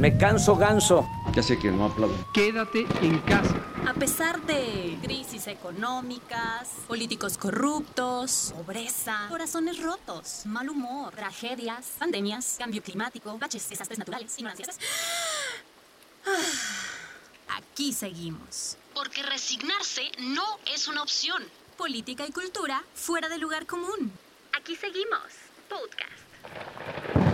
Me 0.00 0.16
canso 0.16 0.56
ganso. 0.56 1.06
Ya 1.34 1.42
sé 1.42 1.58
que 1.58 1.70
no 1.70 1.84
aplaudo. 1.84 2.16
Quédate 2.32 2.86
en 3.02 3.18
casa. 3.18 3.54
A 3.86 3.92
pesar 3.92 4.40
de 4.46 4.96
crisis 5.02 5.46
económicas, 5.46 6.70
políticos 6.88 7.36
corruptos, 7.36 8.54
pobreza, 8.56 9.26
corazones 9.28 9.82
rotos, 9.82 10.46
mal 10.46 10.70
humor, 10.70 11.12
tragedias, 11.14 11.96
pandemias, 11.98 12.56
cambio 12.58 12.82
climático, 12.82 13.36
baches, 13.36 13.68
desastres 13.68 13.98
naturales, 13.98 14.34
ignorancias. 14.38 14.78
Ah, 16.26 17.58
aquí 17.58 17.92
seguimos. 17.92 18.78
Porque 18.94 19.22
resignarse 19.22 20.10
no 20.20 20.44
es 20.74 20.88
una 20.88 21.02
opción. 21.02 21.42
Política 21.76 22.26
y 22.26 22.32
cultura 22.32 22.82
fuera 22.94 23.28
del 23.28 23.42
lugar 23.42 23.66
común. 23.66 24.10
Aquí 24.56 24.76
seguimos. 24.76 25.26
Podcast. 25.68 27.29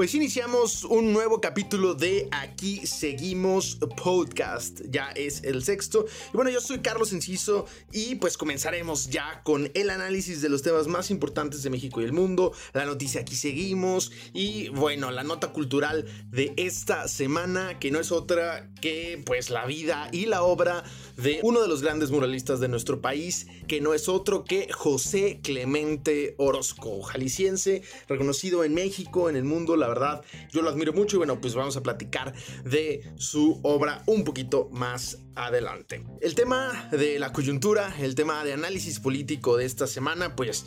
Pues 0.00 0.14
iniciamos 0.14 0.84
un 0.84 1.12
nuevo 1.12 1.42
capítulo 1.42 1.94
de 1.94 2.26
Aquí 2.32 2.86
Seguimos 2.86 3.76
Podcast. 4.02 4.80
Ya 4.88 5.10
es 5.10 5.44
el 5.44 5.62
sexto. 5.62 6.06
Y 6.32 6.36
bueno, 6.38 6.50
yo 6.50 6.62
soy 6.62 6.78
Carlos 6.78 7.12
Enciso 7.12 7.66
y 7.92 8.14
pues 8.14 8.38
comenzaremos 8.38 9.10
ya 9.10 9.42
con 9.42 9.70
el 9.74 9.90
análisis 9.90 10.40
de 10.40 10.48
los 10.48 10.62
temas 10.62 10.86
más 10.86 11.10
importantes 11.10 11.62
de 11.62 11.68
México 11.68 12.00
y 12.00 12.04
el 12.04 12.14
mundo. 12.14 12.54
La 12.72 12.86
noticia 12.86 13.20
Aquí 13.20 13.36
Seguimos 13.36 14.10
y 14.32 14.70
bueno, 14.70 15.10
la 15.10 15.22
nota 15.22 15.52
cultural 15.52 16.06
de 16.30 16.54
esta 16.56 17.06
semana 17.06 17.78
que 17.78 17.90
no 17.90 18.00
es 18.00 18.10
otra 18.10 18.70
que 18.80 19.22
pues 19.26 19.50
la 19.50 19.66
vida 19.66 20.08
y 20.12 20.24
la 20.24 20.44
obra 20.44 20.82
de 21.18 21.40
uno 21.42 21.60
de 21.60 21.68
los 21.68 21.82
grandes 21.82 22.10
muralistas 22.10 22.58
de 22.60 22.68
nuestro 22.68 23.02
país, 23.02 23.48
que 23.68 23.82
no 23.82 23.92
es 23.92 24.08
otro 24.08 24.44
que 24.44 24.72
José 24.72 25.40
Clemente 25.42 26.34
Orozco, 26.38 27.02
jalisciense, 27.02 27.82
reconocido 28.08 28.64
en 28.64 28.72
México, 28.72 29.28
en 29.28 29.36
el 29.36 29.44
mundo, 29.44 29.76
la 29.76 29.89
verdad, 29.90 30.22
yo 30.50 30.62
lo 30.62 30.70
admiro 30.70 30.92
mucho 30.92 31.16
y 31.16 31.18
bueno, 31.18 31.40
pues 31.40 31.54
vamos 31.54 31.76
a 31.76 31.82
platicar 31.82 32.32
de 32.64 33.12
su 33.16 33.60
obra 33.62 34.02
un 34.06 34.24
poquito 34.24 34.68
más 34.72 35.18
adelante. 35.34 36.02
El 36.20 36.34
tema 36.34 36.88
de 36.90 37.18
la 37.18 37.32
coyuntura, 37.32 37.94
el 38.00 38.14
tema 38.14 38.44
de 38.44 38.52
análisis 38.52 39.00
político 39.00 39.56
de 39.56 39.66
esta 39.66 39.86
semana, 39.86 40.36
pues 40.36 40.64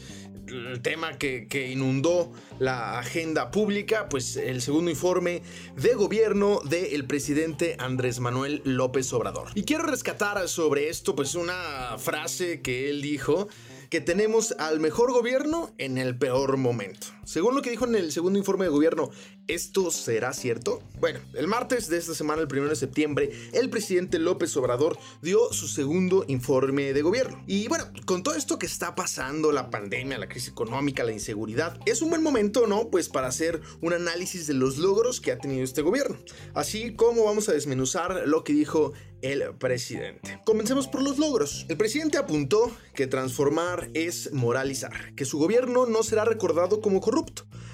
el 0.47 0.81
tema 0.81 1.17
que, 1.17 1.69
inundó 1.71 2.31
la 2.59 2.99
agenda 2.99 3.51
pública, 3.51 4.09
pues 4.09 4.35
el 4.35 4.61
segundo 4.61 4.91
informe 4.91 5.41
de 5.75 5.93
gobierno 5.95 6.59
del 6.63 7.05
presidente 7.05 7.75
Andrés 7.79 8.19
Manuel 8.19 8.61
López 8.65 9.11
Obrador. 9.13 9.49
Y 9.55 9.63
quiero 9.63 9.83
rescatar 9.83 10.47
sobre 10.47 10.89
esto, 10.89 11.15
pues 11.15 11.35
una 11.35 11.97
frase 11.97 12.61
que 12.61 12.89
él 12.89 13.01
dijo 13.01 13.47
que 13.89 14.01
tenemos 14.01 14.53
al 14.53 14.79
mejor 14.79 15.11
gobierno 15.11 15.71
en 15.77 15.97
el 15.97 16.17
peor 16.17 16.57
momento. 16.57 17.07
Según 17.25 17.55
lo 17.55 17.61
que 17.61 17.69
dijo 17.69 17.85
en 17.85 17.95
el 17.95 18.11
segundo 18.11 18.37
informe 18.37 18.65
de 18.65 18.71
gobierno, 18.71 19.09
¿esto 19.47 19.91
será 19.91 20.33
cierto? 20.33 20.83
Bueno, 20.99 21.19
el 21.35 21.47
martes 21.47 21.87
de 21.87 21.97
esta 21.97 22.13
semana, 22.13 22.41
el 22.41 22.47
1 22.51 22.69
de 22.69 22.75
septiembre, 22.75 23.31
el 23.53 23.69
presidente 23.69 24.19
López 24.19 24.55
Obrador 24.57 24.97
dio 25.21 25.53
su 25.53 25.67
segundo 25.67 26.25
informe 26.27 26.91
de 26.91 27.01
gobierno. 27.01 27.41
Y 27.47 27.67
bueno, 27.69 27.85
con 28.05 28.23
todo 28.23 28.35
esto 28.35 28.59
que 28.59 28.65
está 28.65 28.95
pasando, 28.95 29.51
la 29.53 29.69
pandemia, 29.69 30.17
la 30.17 30.27
crisis 30.27 30.49
económica, 30.49 31.03
la 31.03 31.13
inseguridad, 31.13 31.79
es 31.85 32.01
un 32.01 32.09
buen 32.09 32.23
momento, 32.23 32.67
¿no? 32.67 32.89
Pues 32.89 33.07
para 33.07 33.27
hacer 33.27 33.61
un 33.81 33.93
análisis 33.93 34.45
de 34.47 34.55
los 34.55 34.77
logros 34.77 35.21
que 35.21 35.31
ha 35.31 35.37
tenido 35.37 35.63
este 35.63 35.81
gobierno. 35.81 36.17
Así 36.53 36.93
como 36.93 37.23
vamos 37.23 37.47
a 37.47 37.53
desmenuzar 37.53 38.23
lo 38.27 38.43
que 38.43 38.51
dijo 38.51 38.91
el 39.21 39.55
presidente. 39.57 40.41
Comencemos 40.43 40.89
por 40.89 41.01
los 41.01 41.17
logros. 41.17 41.65
El 41.69 41.77
presidente 41.77 42.17
apuntó 42.17 42.69
que 42.93 43.07
transformar 43.07 43.89
es 43.93 44.33
moralizar, 44.33 45.15
que 45.15 45.23
su 45.23 45.39
gobierno 45.39 45.85
no 45.85 46.03
será 46.03 46.25
recordado 46.25 46.81
como. 46.81 46.99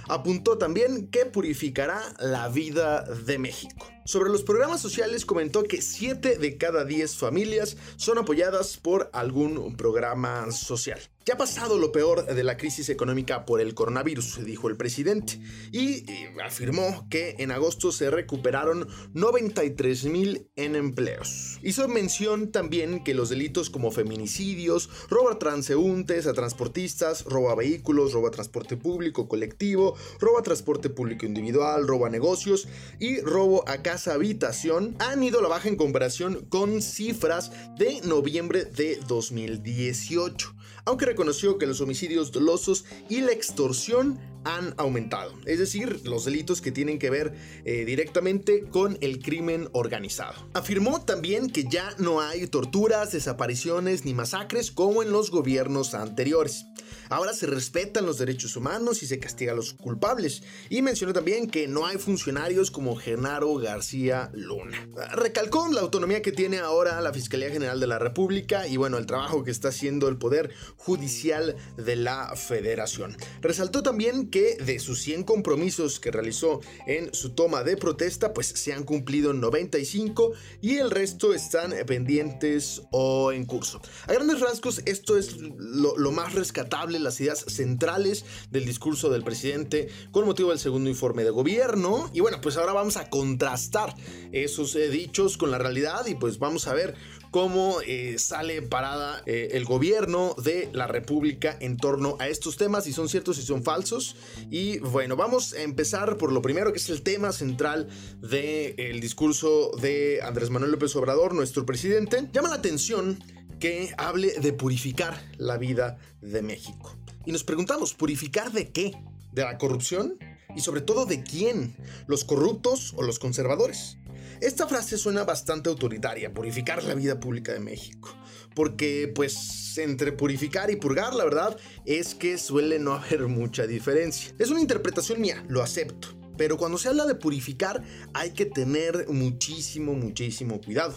Apuntó 0.07 0.57
también 0.57 1.07
que 1.07 1.25
purificará 1.25 2.01
la 2.19 2.49
vida 2.49 3.03
de 3.03 3.37
México. 3.37 3.87
Sobre 4.09 4.31
los 4.31 4.41
programas 4.41 4.81
sociales 4.81 5.23
comentó 5.23 5.61
que 5.65 5.83
7 5.83 6.39
de 6.39 6.57
cada 6.57 6.83
10 6.83 7.15
familias 7.15 7.77
son 7.95 8.17
apoyadas 8.17 8.75
por 8.75 9.11
algún 9.13 9.77
programa 9.77 10.51
social. 10.51 10.99
Ya 11.29 11.35
ha 11.35 11.37
pasado 11.37 11.77
lo 11.77 11.91
peor 11.91 12.25
de 12.25 12.43
la 12.43 12.57
crisis 12.57 12.89
económica 12.89 13.45
por 13.45 13.61
el 13.61 13.75
coronavirus, 13.75 14.43
dijo 14.45 14.67
el 14.67 14.77
presidente, 14.77 15.39
y 15.71 16.03
afirmó 16.43 17.05
que 17.07 17.35
en 17.37 17.51
agosto 17.51 17.91
se 17.91 18.09
recuperaron 18.09 18.87
93 19.13 20.05
mil 20.05 20.49
en 20.55 20.75
empleos. 20.75 21.59
Hizo 21.61 21.87
mención 21.87 22.51
también 22.51 23.03
que 23.03 23.13
los 23.13 23.29
delitos 23.29 23.69
como 23.69 23.91
feminicidios, 23.91 24.89
robo 25.07 25.29
a 25.29 25.37
transeúntes, 25.37 26.25
a 26.25 26.33
transportistas, 26.33 27.25
robo 27.25 27.51
a 27.51 27.55
vehículos, 27.55 28.13
robo 28.13 28.25
a 28.25 28.31
transporte 28.31 28.75
público 28.75 29.27
colectivo, 29.27 29.95
robo 30.19 30.39
a 30.39 30.41
transporte 30.41 30.89
público 30.89 31.27
individual, 31.27 31.87
robo 31.87 32.07
a 32.07 32.09
negocios 32.09 32.67
y 32.97 33.19
robo 33.21 33.63
a 33.69 33.83
habitación 34.07 34.95
han 34.99 35.23
ido 35.23 35.39
a 35.39 35.41
la 35.41 35.49
baja 35.49 35.67
en 35.69 35.75
comparación 35.75 36.45
con 36.49 36.81
cifras 36.81 37.51
de 37.77 38.01
noviembre 38.01 38.65
de 38.65 38.99
2018 39.07 40.55
aunque 40.85 41.05
reconoció 41.05 41.57
que 41.57 41.67
los 41.67 41.81
homicidios 41.81 42.31
dolosos 42.31 42.85
y 43.09 43.21
la 43.21 43.31
extorsión 43.31 44.19
han 44.43 44.73
aumentado, 44.77 45.33
es 45.45 45.59
decir, 45.59 46.01
los 46.05 46.25
delitos 46.25 46.61
que 46.61 46.71
tienen 46.71 46.97
que 46.97 47.09
ver 47.09 47.33
eh, 47.65 47.83
directamente 47.85 48.63
con 48.69 48.97
el 49.01 49.19
crimen 49.19 49.69
organizado. 49.73 50.47
Afirmó 50.53 51.03
también 51.03 51.49
que 51.49 51.65
ya 51.65 51.93
no 51.97 52.21
hay 52.21 52.47
torturas, 52.47 53.11
desapariciones 53.11 54.05
ni 54.05 54.13
masacres 54.13 54.71
como 54.71 55.03
en 55.03 55.11
los 55.11 55.29
gobiernos 55.29 55.93
anteriores. 55.93 56.65
Ahora 57.09 57.33
se 57.33 57.47
respetan 57.47 58.05
los 58.05 58.17
derechos 58.17 58.55
humanos 58.55 59.03
y 59.03 59.07
se 59.07 59.19
castiga 59.19 59.53
a 59.53 59.55
los 59.55 59.73
culpables. 59.73 60.43
Y 60.69 60.81
mencionó 60.81 61.13
también 61.13 61.49
que 61.49 61.67
no 61.67 61.85
hay 61.85 61.97
funcionarios 61.97 62.71
como 62.71 62.95
Genaro 62.95 63.55
García 63.55 64.29
Luna. 64.33 64.87
Recalcó 65.13 65.67
la 65.69 65.81
autonomía 65.81 66.21
que 66.21 66.31
tiene 66.31 66.59
ahora 66.59 67.01
la 67.01 67.13
Fiscalía 67.13 67.49
General 67.49 67.79
de 67.79 67.87
la 67.87 67.99
República 67.99 68.67
y 68.67 68.77
bueno, 68.77 68.97
el 68.97 69.05
trabajo 69.05 69.43
que 69.43 69.51
está 69.51 69.69
haciendo 69.69 70.07
el 70.07 70.17
Poder 70.17 70.51
Judicial 70.77 71.55
de 71.77 71.95
la 71.95 72.35
Federación. 72.35 73.15
Resaltó 73.41 73.83
también 73.83 74.29
que 74.29 74.55
de 74.55 74.79
sus 74.79 75.01
100 75.01 75.23
compromisos 75.23 75.99
que 75.99 76.11
realizó 76.11 76.61
en 76.87 77.13
su 77.13 77.31
toma 77.31 77.63
de 77.63 77.77
protesta, 77.77 78.33
pues 78.33 78.47
se 78.47 78.73
han 78.73 78.83
cumplido 78.83 79.33
95 79.33 80.33
y 80.61 80.77
el 80.77 80.91
resto 80.91 81.33
están 81.33 81.73
pendientes 81.85 82.81
o 82.91 83.31
en 83.31 83.45
curso. 83.45 83.81
A 84.07 84.13
grandes 84.13 84.39
rasgos, 84.39 84.81
esto 84.85 85.17
es 85.17 85.37
lo, 85.37 86.11
más 86.11 86.33
rescatable 86.33 86.99
las 86.99 87.19
ideas 87.21 87.45
centrales 87.47 88.25
del 88.51 88.65
discurso 88.65 89.09
del 89.09 89.23
presidente 89.23 89.89
con 90.11 90.25
motivo 90.25 90.49
del 90.49 90.59
segundo 90.59 90.89
informe 90.89 91.23
de 91.23 91.29
gobierno. 91.29 92.09
Y 92.13 92.19
bueno, 92.19 92.41
pues 92.41 92.57
ahora 92.57 92.73
vamos 92.73 92.97
a 92.97 93.09
contrastar 93.09 93.95
esos 94.31 94.75
eh, 94.75 94.89
dichos 94.89 95.37
con 95.37 95.51
la 95.51 95.57
realidad 95.57 96.05
y 96.07 96.15
pues 96.15 96.39
vamos 96.39 96.67
a 96.67 96.73
ver 96.73 96.95
cómo 97.31 97.77
eh, 97.85 98.17
sale 98.17 98.61
parada 98.61 99.21
eh, 99.25 99.49
el 99.51 99.65
gobierno 99.65 100.35
de 100.43 100.69
la 100.73 100.87
República 100.87 101.57
en 101.59 101.77
torno 101.77 102.15
a 102.19 102.27
estos 102.27 102.57
temas, 102.57 102.85
si 102.85 102.93
son 102.93 103.09
ciertos, 103.09 103.37
y 103.37 103.43
son 103.43 103.63
falsos. 103.63 104.15
Y 104.49 104.79
bueno, 104.79 105.15
vamos 105.15 105.53
a 105.53 105.61
empezar 105.61 106.17
por 106.17 106.31
lo 106.31 106.41
primero, 106.41 106.71
que 106.71 106.79
es 106.79 106.89
el 106.89 107.01
tema 107.01 107.31
central 107.31 107.89
del 108.21 108.99
discurso 108.99 109.71
de 109.81 110.19
Andrés 110.23 110.49
Manuel 110.49 110.71
López 110.71 110.95
Obrador, 110.95 111.33
nuestro 111.33 111.65
presidente. 111.65 112.27
Llama 112.31 112.49
la 112.49 112.55
atención 112.55 113.23
que 113.59 113.93
hable 113.97 114.39
de 114.39 114.53
purificar 114.53 115.21
la 115.37 115.57
vida 115.57 115.97
de 116.21 116.41
México. 116.41 116.95
Y 117.25 117.31
nos 117.31 117.43
preguntamos, 117.43 117.93
¿purificar 117.93 118.51
de 118.51 118.71
qué? 118.71 118.93
¿De 119.33 119.43
la 119.43 119.57
corrupción? 119.57 120.17
Y 120.55 120.61
sobre 120.61 120.81
todo, 120.81 121.05
¿de 121.05 121.21
quién? 121.21 121.75
¿Los 122.07 122.23
corruptos 122.23 122.93
o 122.95 123.03
los 123.03 123.19
conservadores? 123.19 123.97
Esta 124.41 124.67
frase 124.67 124.97
suena 124.97 125.23
bastante 125.23 125.69
autoritaria, 125.69 126.33
purificar 126.33 126.83
la 126.83 126.95
vida 126.95 127.19
pública 127.19 127.53
de 127.53 127.59
México. 127.59 128.15
Porque 128.55 129.11
pues 129.13 129.77
entre 129.77 130.11
purificar 130.11 130.71
y 130.71 130.75
purgar, 130.75 131.13
la 131.13 131.23
verdad 131.23 131.57
es 131.85 132.15
que 132.15 132.37
suele 132.37 132.79
no 132.79 132.93
haber 132.95 133.27
mucha 133.27 133.67
diferencia. 133.67 134.33
Es 134.39 134.49
una 134.49 134.61
interpretación 134.61 135.21
mía, 135.21 135.43
lo 135.49 135.61
acepto. 135.61 136.09
Pero 136.35 136.57
cuando 136.57 136.77
se 136.77 136.87
habla 136.87 137.05
de 137.05 137.15
purificar 137.15 137.83
hay 138.13 138.31
que 138.31 138.45
tener 138.45 139.07
muchísimo, 139.09 139.93
muchísimo 139.93 140.61
cuidado. 140.61 140.95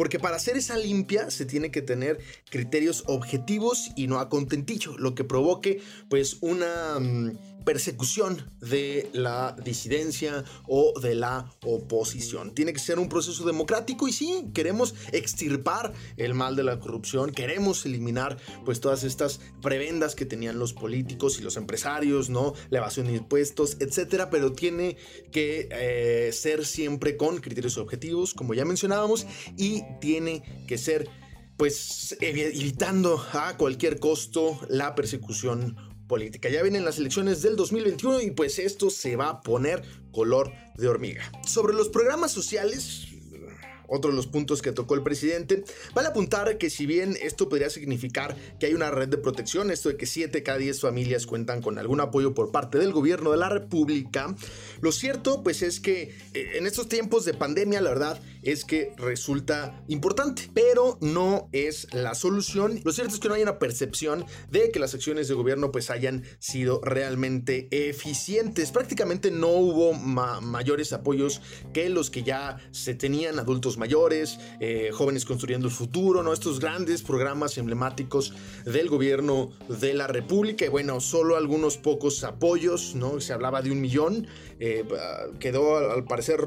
Porque 0.00 0.18
para 0.18 0.36
hacer 0.36 0.56
esa 0.56 0.78
limpia 0.78 1.30
se 1.30 1.44
tiene 1.44 1.70
que 1.70 1.82
tener 1.82 2.20
criterios 2.48 3.04
objetivos 3.06 3.90
y 3.96 4.06
no 4.06 4.18
a 4.18 4.30
contentillo, 4.30 4.96
lo 4.96 5.14
que 5.14 5.24
provoque 5.24 5.82
pues 6.08 6.38
una 6.40 6.98
mm, 6.98 7.32
persecución 7.64 8.50
de 8.60 9.10
la 9.12 9.56
disidencia 9.62 10.44
o 10.66 10.98
de 11.00 11.14
la 11.14 11.50
oposición. 11.64 12.54
Tiene 12.54 12.72
que 12.72 12.78
ser 12.78 12.98
un 12.98 13.08
proceso 13.08 13.44
democrático 13.44 14.08
y 14.08 14.12
sí, 14.12 14.50
queremos 14.54 14.94
extirpar 15.12 15.92
el 16.16 16.34
mal 16.34 16.56
de 16.56 16.64
la 16.64 16.80
corrupción, 16.80 17.32
queremos 17.32 17.84
eliminar 17.86 18.38
pues 18.64 18.80
todas 18.80 19.04
estas 19.04 19.40
prebendas 19.62 20.14
que 20.14 20.26
tenían 20.26 20.58
los 20.58 20.72
políticos 20.72 21.38
y 21.38 21.42
los 21.42 21.56
empresarios, 21.56 22.30
¿no? 22.30 22.54
La 22.70 22.78
evasión 22.78 23.06
de 23.06 23.16
impuestos, 23.16 23.76
etcétera, 23.80 24.30
pero 24.30 24.52
tiene 24.52 24.96
que 25.30 25.68
eh, 25.70 26.32
ser 26.32 26.64
siempre 26.64 27.16
con 27.16 27.38
criterios 27.38 27.78
objetivos, 27.78 28.34
como 28.34 28.54
ya 28.54 28.64
mencionábamos, 28.64 29.26
y 29.56 29.82
tiene 30.00 30.64
que 30.66 30.78
ser 30.78 31.08
pues 31.56 32.16
evitando 32.20 33.22
a 33.32 33.56
cualquier 33.58 33.98
costo 33.98 34.58
la 34.68 34.94
persecución 34.94 35.76
política. 36.08 36.48
Ya 36.48 36.62
vienen 36.62 36.84
las 36.84 36.98
elecciones 36.98 37.42
del 37.42 37.56
2021 37.56 38.22
y 38.22 38.30
pues 38.30 38.58
esto 38.58 38.90
se 38.90 39.16
va 39.16 39.28
a 39.28 39.40
poner 39.42 39.82
color 40.10 40.52
de 40.76 40.88
hormiga. 40.88 41.30
Sobre 41.46 41.74
los 41.74 41.88
programas 41.88 42.32
sociales, 42.32 43.10
otro 43.90 44.10
de 44.10 44.16
los 44.16 44.26
puntos 44.26 44.62
que 44.62 44.72
tocó 44.72 44.94
el 44.94 45.02
presidente. 45.02 45.64
Vale 45.94 46.08
apuntar 46.08 46.56
que 46.58 46.70
si 46.70 46.86
bien 46.86 47.16
esto 47.20 47.48
podría 47.48 47.68
significar 47.68 48.36
que 48.58 48.66
hay 48.66 48.74
una 48.74 48.90
red 48.90 49.08
de 49.08 49.18
protección, 49.18 49.70
esto 49.70 49.88
de 49.88 49.96
que 49.96 50.06
7 50.06 50.42
cada 50.42 50.58
10 50.58 50.80
familias 50.80 51.26
cuentan 51.26 51.60
con 51.60 51.78
algún 51.78 52.00
apoyo 52.00 52.32
por 52.32 52.52
parte 52.52 52.78
del 52.78 52.92
gobierno 52.92 53.32
de 53.32 53.36
la 53.36 53.48
República, 53.48 54.34
lo 54.80 54.92
cierto 54.92 55.42
pues 55.42 55.62
es 55.62 55.80
que 55.80 56.14
eh, 56.34 56.52
en 56.54 56.66
estos 56.66 56.88
tiempos 56.88 57.24
de 57.24 57.34
pandemia 57.34 57.80
la 57.80 57.90
verdad 57.90 58.20
es 58.42 58.64
que 58.64 58.94
resulta 58.96 59.82
importante, 59.88 60.50
pero 60.54 60.98
no 61.00 61.48
es 61.52 61.86
la 61.92 62.14
solución. 62.14 62.80
Lo 62.84 62.92
cierto 62.92 63.14
es 63.14 63.20
que 63.20 63.28
no 63.28 63.34
hay 63.34 63.42
una 63.42 63.58
percepción 63.58 64.24
de 64.50 64.70
que 64.70 64.78
las 64.78 64.94
acciones 64.94 65.28
de 65.28 65.34
gobierno 65.34 65.70
pues 65.72 65.90
hayan 65.90 66.24
sido 66.38 66.80
realmente 66.82 67.68
eficientes. 67.70 68.70
Prácticamente 68.70 69.30
no 69.30 69.48
hubo 69.48 69.92
mayores 69.92 70.92
apoyos 70.92 71.42
que 71.72 71.88
los 71.88 72.10
que 72.10 72.22
ya 72.22 72.58
se 72.70 72.94
tenían 72.94 73.38
adultos 73.38 73.76
mayores, 73.76 74.38
eh, 74.60 74.90
jóvenes 74.92 75.24
construyendo 75.24 75.66
el 75.68 75.72
futuro, 75.72 76.22
¿no? 76.22 76.32
Estos 76.32 76.60
grandes 76.60 77.02
programas 77.02 77.58
emblemáticos 77.58 78.34
del 78.64 78.88
gobierno 78.88 79.50
de 79.68 79.94
la 79.94 80.06
República. 80.06 80.64
Y 80.64 80.68
bueno, 80.68 81.00
solo 81.00 81.36
algunos 81.36 81.76
pocos 81.76 82.24
apoyos, 82.24 82.94
¿no? 82.94 83.20
Se 83.20 83.32
hablaba 83.32 83.62
de 83.62 83.70
un 83.70 83.80
millón, 83.80 84.26
eh, 84.58 84.69
quedó 85.38 85.76
al 85.92 86.04
parecer 86.04 86.40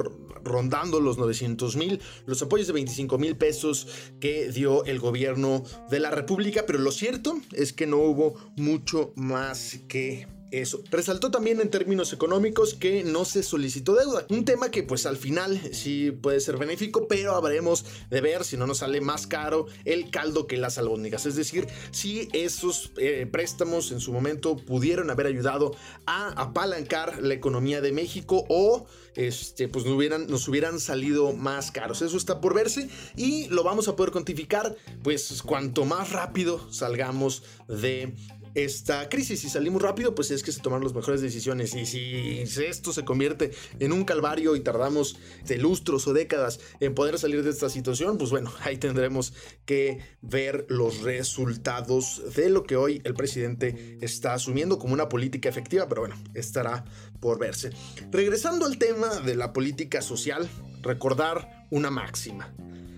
rondando 0.44 1.00
los 1.00 1.18
900 1.18 1.76
mil, 1.78 2.02
los 2.26 2.42
apoyos 2.42 2.68
de 2.68 2.74
25 2.74 3.18
mil 3.18 3.38
pesos 3.38 3.88
que 4.20 4.50
dio 4.52 4.84
el 4.86 5.00
gobierno 5.00 5.64
de 5.90 6.00
la 6.00 6.12
República, 6.12 6.66
pero 6.68 6.80
lo 6.80 6.92
cierto 6.92 7.40
es 7.54 7.74
que 7.74 7.88
no 7.88 7.98
hubo 7.98 8.36
mucho 8.56 9.14
más 9.16 9.80
que 9.88 10.28
eso. 10.54 10.84
Resaltó 10.92 11.32
también 11.32 11.60
en 11.60 11.70
términos 11.70 12.14
económicos 12.14 12.76
que 12.76 13.04
no 13.04 13.26
se 13.26 13.44
solicitó 13.44 13.96
deuda, 13.96 14.26
un 14.30 14.46
tema 14.46 14.70
que 14.70 14.84
pues 14.84 15.06
al 15.06 15.18
final 15.18 15.60
sí 15.74 16.12
puede 16.12 16.40
ser 16.40 16.58
benéfico, 16.58 17.08
pero 17.08 17.36
habremos 17.36 17.86
de 18.10 18.22
ver 18.22 18.44
si 18.44 18.56
no 18.58 18.68
nos 18.68 18.80
sale 18.80 19.02
más 19.02 19.28
caro 19.28 19.66
el 19.86 20.12
caldo 20.12 20.48
que 20.48 20.58
las 20.58 20.78
albóndigas, 20.78 21.26
es 21.26 21.36
decir, 21.36 21.68
si 21.92 22.30
esos 22.34 22.92
eh, 22.98 23.28
préstamos 23.32 23.92
en 23.92 24.00
su 24.00 24.14
momento 24.14 24.56
pudieron 24.56 25.10
haber 25.10 25.26
ayudado 25.26 25.76
a 26.06 26.30
apalancar 26.42 27.22
la 27.22 27.34
economía 27.34 27.82
de 27.82 27.92
México 27.92 28.46
o 28.50 28.86
este, 29.16 29.68
pues 29.68 29.86
nos 29.86 29.96
hubieran, 29.96 30.28
nos 30.28 30.48
hubieran 30.48 30.80
salido 30.80 31.34
más 31.34 31.72
caros. 31.72 32.02
Eso 32.02 32.18
está 32.18 32.42
por 32.42 32.54
verse 32.54 32.90
y 33.16 33.48
lo 33.50 33.64
vamos 33.64 33.88
a 33.88 33.96
poder 33.96 34.12
cuantificar 34.12 34.76
pues 35.04 35.42
cuanto 35.44 35.86
más 35.86 36.12
rápido 36.12 36.72
salgamos 36.72 37.44
de 37.68 38.14
esta 38.56 39.10
crisis. 39.10 39.40
Si 39.40 39.50
salimos 39.50 39.82
rápido, 39.82 40.16
pues 40.16 40.32
es 40.32 40.44
que 40.44 40.52
se 40.52 40.62
toman 40.62 40.84
las 40.84 40.94
mejores 40.94 41.22
decisiones. 41.22 41.74
Y 41.74 41.86
si 41.86 42.44
esto 42.66 42.94
se 42.94 43.06
convierte 43.06 43.52
en 43.80 43.92
un 43.92 44.06
calvario 44.06 44.56
y 44.56 44.62
tardamos 44.62 45.18
de 45.46 45.58
lustros 45.58 46.08
o 46.08 46.14
décadas 46.14 46.60
en 46.80 46.94
poder 46.94 47.18
salir 47.20 47.44
de 47.44 47.50
esta 47.50 47.70
situación, 47.70 48.18
pues 48.18 48.32
bueno, 48.32 48.52
ahí 48.62 48.78
tendremos 48.78 49.34
que 49.66 50.00
ver 50.22 50.66
los 50.70 51.02
resultados 51.02 52.22
de 52.36 52.50
lo 52.50 52.64
que 52.64 52.76
hoy 52.76 53.02
el 53.04 53.14
presidente 53.14 53.98
está 54.02 54.34
asumiendo 54.34 54.80
como 54.80 54.94
una 54.94 55.10
política 55.10 55.50
efectiva, 55.50 55.88
pero 55.88 56.02
bueno, 56.02 56.16
estará 56.34 56.86
por 57.20 57.40
verse. 57.40 57.72
Regresando 58.12 58.66
al 58.66 58.78
tema 58.78 59.20
de 59.22 59.36
la 59.36 59.54
política 59.54 60.02
social, 60.02 60.50
recordar 60.82 61.68
una 61.70 61.90
máxima. 61.90 62.54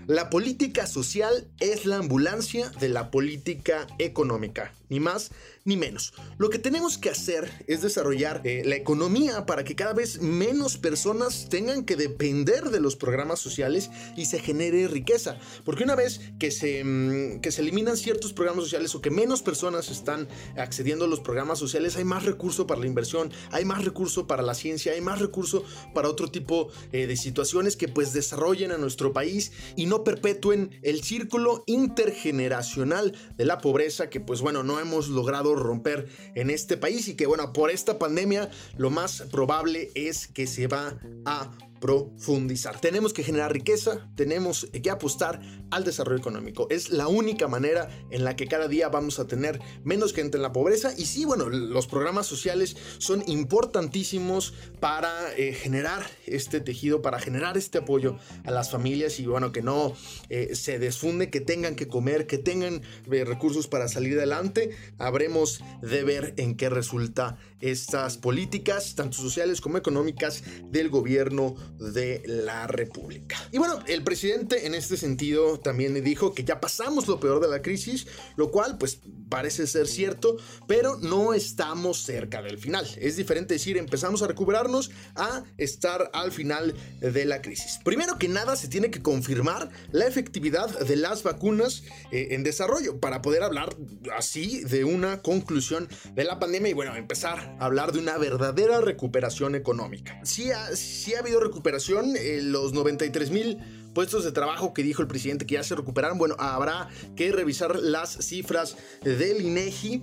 La 0.07 0.29
política 0.29 0.85
social 0.85 1.47
es 1.59 1.87
la 1.87 1.97
ambulancia 1.97 2.69
de 2.79 2.89
la 2.89 3.09
política 3.09 3.87
económica, 3.97 4.71
ni 4.89 4.99
más 4.99 5.31
ni 5.63 5.77
menos. 5.77 6.13
Lo 6.37 6.49
que 6.49 6.59
tenemos 6.59 6.97
que 6.97 7.09
hacer 7.09 7.51
es 7.67 7.81
desarrollar 7.81 8.41
eh, 8.43 8.63
la 8.65 8.75
economía 8.75 9.45
para 9.45 9.63
que 9.63 9.75
cada 9.75 9.93
vez 9.93 10.21
menos 10.21 10.77
personas 10.77 11.47
tengan 11.49 11.85
que 11.85 11.95
depender 11.95 12.69
de 12.69 12.79
los 12.79 12.95
programas 12.95 13.39
sociales 13.39 13.89
y 14.15 14.25
se 14.25 14.39
genere 14.39 14.87
riqueza. 14.87 15.37
Porque 15.63 15.83
una 15.83 15.95
vez 15.95 16.21
que 16.39 16.51
se, 16.51 16.83
mm, 16.83 17.41
que 17.41 17.51
se 17.51 17.61
eliminan 17.61 17.97
ciertos 17.97 18.33
programas 18.33 18.65
sociales 18.65 18.93
o 18.93 19.01
que 19.01 19.09
menos 19.09 19.41
personas 19.41 19.89
están 19.89 20.27
accediendo 20.55 21.05
a 21.05 21.07
los 21.07 21.19
programas 21.19 21.57
sociales, 21.57 21.95
hay 21.95 22.03
más 22.03 22.25
recurso 22.25 22.67
para 22.67 22.81
la 22.81 22.87
inversión, 22.87 23.31
hay 23.51 23.65
más 23.65 23.83
recurso 23.83 24.27
para 24.27 24.43
la 24.43 24.53
ciencia, 24.53 24.93
hay 24.93 25.01
más 25.01 25.19
recurso 25.19 25.63
para 25.93 26.09
otro 26.09 26.29
tipo 26.29 26.69
eh, 26.91 27.07
de 27.07 27.17
situaciones 27.17 27.75
que 27.75 27.87
pues 27.87 28.13
desarrollen 28.13 28.71
a 28.71 28.77
nuestro 28.77 29.13
país 29.13 29.51
y 29.75 29.87
no 29.87 30.03
perpetúen 30.03 30.79
el 30.83 31.03
círculo 31.03 31.63
intergeneracional 31.65 33.13
de 33.35 33.45
la 33.45 33.57
pobreza 33.59 34.09
que 34.09 34.19
pues 34.19 34.41
bueno, 34.41 34.63
no 34.63 34.74
hemos 34.79 35.09
logrado 35.09 35.55
romper 35.55 36.07
en 36.35 36.49
este 36.49 36.77
país 36.77 37.07
y 37.07 37.15
que 37.15 37.25
bueno, 37.25 37.53
por 37.53 37.69
esta 37.71 37.99
pandemia 37.99 38.49
lo 38.77 38.89
más 38.89 39.23
probable 39.31 39.91
es 39.95 40.27
que 40.27 40.47
se 40.47 40.67
va 40.67 40.97
a 41.25 41.51
profundizar. 41.85 42.81
Tenemos 42.81 43.13
que 43.13 43.21
generar 43.21 43.53
riqueza, 43.53 44.09
tenemos 44.15 44.67
que 44.81 44.89
apostar 44.89 45.39
al 45.69 45.83
desarrollo 45.83 46.17
económico. 46.17 46.65
Es 46.71 46.89
la 46.89 47.07
única 47.07 47.47
manera 47.47 47.89
en 48.09 48.23
la 48.23 48.35
que 48.35 48.47
cada 48.47 48.67
día 48.67 48.89
vamos 48.89 49.19
a 49.19 49.27
tener 49.27 49.59
menos 49.83 50.11
gente 50.11 50.37
en 50.37 50.41
la 50.41 50.51
pobreza. 50.51 50.95
Y 50.97 51.05
sí, 51.05 51.25
bueno, 51.25 51.47
los 51.47 51.85
programas 51.85 52.25
sociales 52.25 52.75
son 52.97 53.23
importantísimos 53.27 54.55
para 54.79 55.11
eh, 55.37 55.53
generar 55.53 56.03
este 56.25 56.59
tejido, 56.59 57.03
para 57.03 57.19
generar 57.19 57.55
este 57.55 57.77
apoyo 57.77 58.17
a 58.45 58.49
las 58.49 58.71
familias 58.71 59.19
y 59.19 59.27
bueno, 59.27 59.51
que 59.51 59.61
no 59.61 59.93
eh, 60.29 60.55
se 60.55 60.79
desfunde, 60.79 61.29
que 61.29 61.39
tengan 61.39 61.75
que 61.75 61.87
comer, 61.87 62.25
que 62.25 62.39
tengan 62.39 62.81
eh, 63.11 63.25
recursos 63.25 63.67
para 63.67 63.87
salir 63.89 64.17
adelante. 64.17 64.71
Habremos 64.97 65.63
de 65.83 66.03
ver 66.03 66.33
en 66.37 66.57
qué 66.57 66.67
resulta 66.67 67.37
estas 67.61 68.17
políticas, 68.17 68.95
tanto 68.95 69.17
sociales 69.17 69.61
como 69.61 69.77
económicas, 69.77 70.43
del 70.69 70.89
gobierno 70.89 71.55
de 71.79 72.21
la 72.25 72.67
República. 72.67 73.37
Y 73.51 73.57
bueno, 73.57 73.79
el 73.87 74.03
presidente 74.03 74.67
en 74.67 74.75
este 74.75 74.97
sentido 74.97 75.59
también 75.59 76.01
dijo 76.03 76.33
que 76.33 76.43
ya 76.43 76.59
pasamos 76.59 77.07
lo 77.07 77.19
peor 77.19 77.41
de 77.41 77.47
la 77.47 77.61
crisis, 77.61 78.07
lo 78.35 78.51
cual 78.51 78.77
pues 78.77 78.99
parece 79.29 79.67
ser 79.67 79.87
cierto, 79.87 80.37
pero 80.67 80.97
no 80.97 81.33
estamos 81.33 82.03
cerca 82.03 82.41
del 82.41 82.57
final. 82.57 82.87
Es 82.97 83.17
diferente 83.17 83.55
decir 83.55 83.77
empezamos 83.77 84.21
a 84.21 84.27
recuperarnos 84.27 84.91
a 85.15 85.43
estar 85.57 86.09
al 86.13 86.31
final 86.31 86.75
de 86.99 87.25
la 87.25 87.41
crisis. 87.41 87.79
Primero 87.83 88.17
que 88.17 88.27
nada 88.27 88.55
se 88.55 88.67
tiene 88.67 88.91
que 88.91 89.01
confirmar 89.01 89.69
la 89.91 90.05
efectividad 90.05 90.79
de 90.79 90.95
las 90.95 91.23
vacunas 91.23 91.83
eh, 92.11 92.29
en 92.31 92.43
desarrollo 92.43 92.99
para 92.99 93.21
poder 93.21 93.43
hablar 93.43 93.75
así 94.15 94.63
de 94.63 94.83
una 94.83 95.21
conclusión 95.21 95.89
de 96.13 96.23
la 96.23 96.39
pandemia 96.39 96.69
y 96.69 96.73
bueno, 96.73 96.95
empezar 96.95 97.54
hablar 97.59 97.91
de 97.91 97.99
una 97.99 98.17
verdadera 98.17 98.81
recuperación 98.81 99.55
económica. 99.55 100.19
Sí 100.23 100.51
ha, 100.51 100.67
ha 100.67 101.19
habido 101.19 101.39
recuperación, 101.39 102.15
eh, 102.15 102.39
los 102.41 102.73
93 102.73 103.31
mil 103.31 103.57
puestos 103.93 104.25
de 104.25 104.31
trabajo 104.31 104.73
que 104.73 104.83
dijo 104.83 105.01
el 105.01 105.07
presidente 105.07 105.45
que 105.45 105.55
ya 105.55 105.63
se 105.63 105.75
recuperaron, 105.75 106.17
bueno, 106.17 106.35
habrá 106.37 106.89
que 107.15 107.31
revisar 107.31 107.77
las 107.77 108.11
cifras 108.11 108.75
del 109.03 109.41
INEGI, 109.41 110.01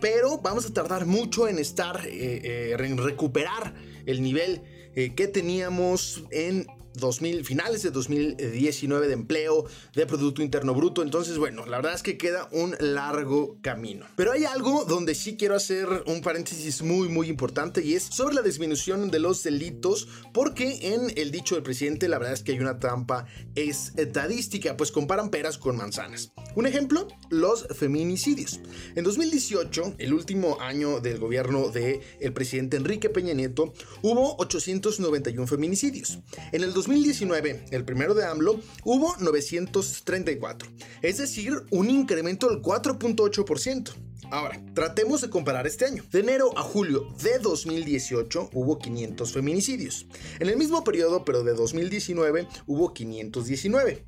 pero 0.00 0.38
vamos 0.38 0.66
a 0.66 0.72
tardar 0.72 1.04
mucho 1.04 1.46
en 1.48 1.58
estar, 1.58 2.06
eh, 2.06 2.72
eh, 2.72 2.76
en 2.78 2.96
recuperar 2.96 3.74
el 4.06 4.22
nivel 4.22 4.62
que 4.94 5.26
teníamos 5.26 6.22
en 6.30 6.68
2000, 6.94 7.44
finales 7.44 7.82
de 7.82 7.90
2019 7.90 9.08
de 9.08 9.12
empleo, 9.12 9.66
de 9.94 10.06
Producto 10.06 10.42
Interno 10.42 10.74
Bruto. 10.74 11.02
Entonces, 11.02 11.38
bueno, 11.38 11.66
la 11.66 11.76
verdad 11.76 11.94
es 11.94 12.02
que 12.02 12.16
queda 12.18 12.48
un 12.52 12.74
largo 12.80 13.58
camino. 13.62 14.06
Pero 14.16 14.32
hay 14.32 14.44
algo 14.44 14.84
donde 14.84 15.14
sí 15.14 15.36
quiero 15.36 15.54
hacer 15.54 15.86
un 16.06 16.20
paréntesis 16.20 16.82
muy, 16.82 17.08
muy 17.08 17.28
importante 17.28 17.84
y 17.84 17.94
es 17.94 18.04
sobre 18.04 18.34
la 18.34 18.42
disminución 18.42 19.10
de 19.10 19.18
los 19.18 19.42
delitos, 19.42 20.08
porque 20.32 20.94
en 20.94 21.12
el 21.16 21.30
dicho 21.30 21.54
del 21.54 21.64
presidente, 21.64 22.08
la 22.08 22.18
verdad 22.18 22.34
es 22.34 22.42
que 22.42 22.52
hay 22.52 22.60
una 22.60 22.78
trampa 22.78 23.26
estadística, 23.54 24.76
pues 24.76 24.90
comparan 24.90 25.30
peras 25.30 25.58
con 25.58 25.76
manzanas. 25.76 26.32
Un 26.54 26.66
ejemplo, 26.66 27.08
los 27.30 27.66
feminicidios. 27.68 28.60
En 28.94 29.04
2018, 29.04 29.94
el 29.98 30.14
último 30.14 30.58
año 30.60 31.00
del 31.00 31.18
gobierno 31.18 31.68
del 31.70 32.00
el 32.20 32.32
presidente 32.32 32.76
Enrique 32.76 33.10
Peña 33.10 33.34
Nieto, 33.34 33.72
hubo 34.02 34.36
891 34.38 35.46
feminicidios. 35.46 36.18
En 36.52 36.62
el 36.62 36.72
2019, 36.84 37.64
el 37.70 37.84
primero 37.86 38.12
de 38.12 38.26
AMLO, 38.26 38.60
hubo 38.84 39.16
934, 39.18 40.68
es 41.00 41.16
decir, 41.16 41.62
un 41.70 41.88
incremento 41.88 42.46
del 42.50 42.60
4.8%. 42.60 43.94
Ahora, 44.30 44.60
tratemos 44.74 45.22
de 45.22 45.30
comparar 45.30 45.66
este 45.66 45.86
año. 45.86 46.04
De 46.12 46.20
enero 46.20 46.50
a 46.58 46.62
julio 46.62 47.08
de 47.22 47.38
2018 47.38 48.50
hubo 48.52 48.78
500 48.78 49.32
feminicidios. 49.32 50.06
En 50.40 50.50
el 50.50 50.58
mismo 50.58 50.84
periodo, 50.84 51.24
pero 51.24 51.42
de 51.42 51.54
2019, 51.54 52.48
hubo 52.66 52.92
519. 52.92 54.04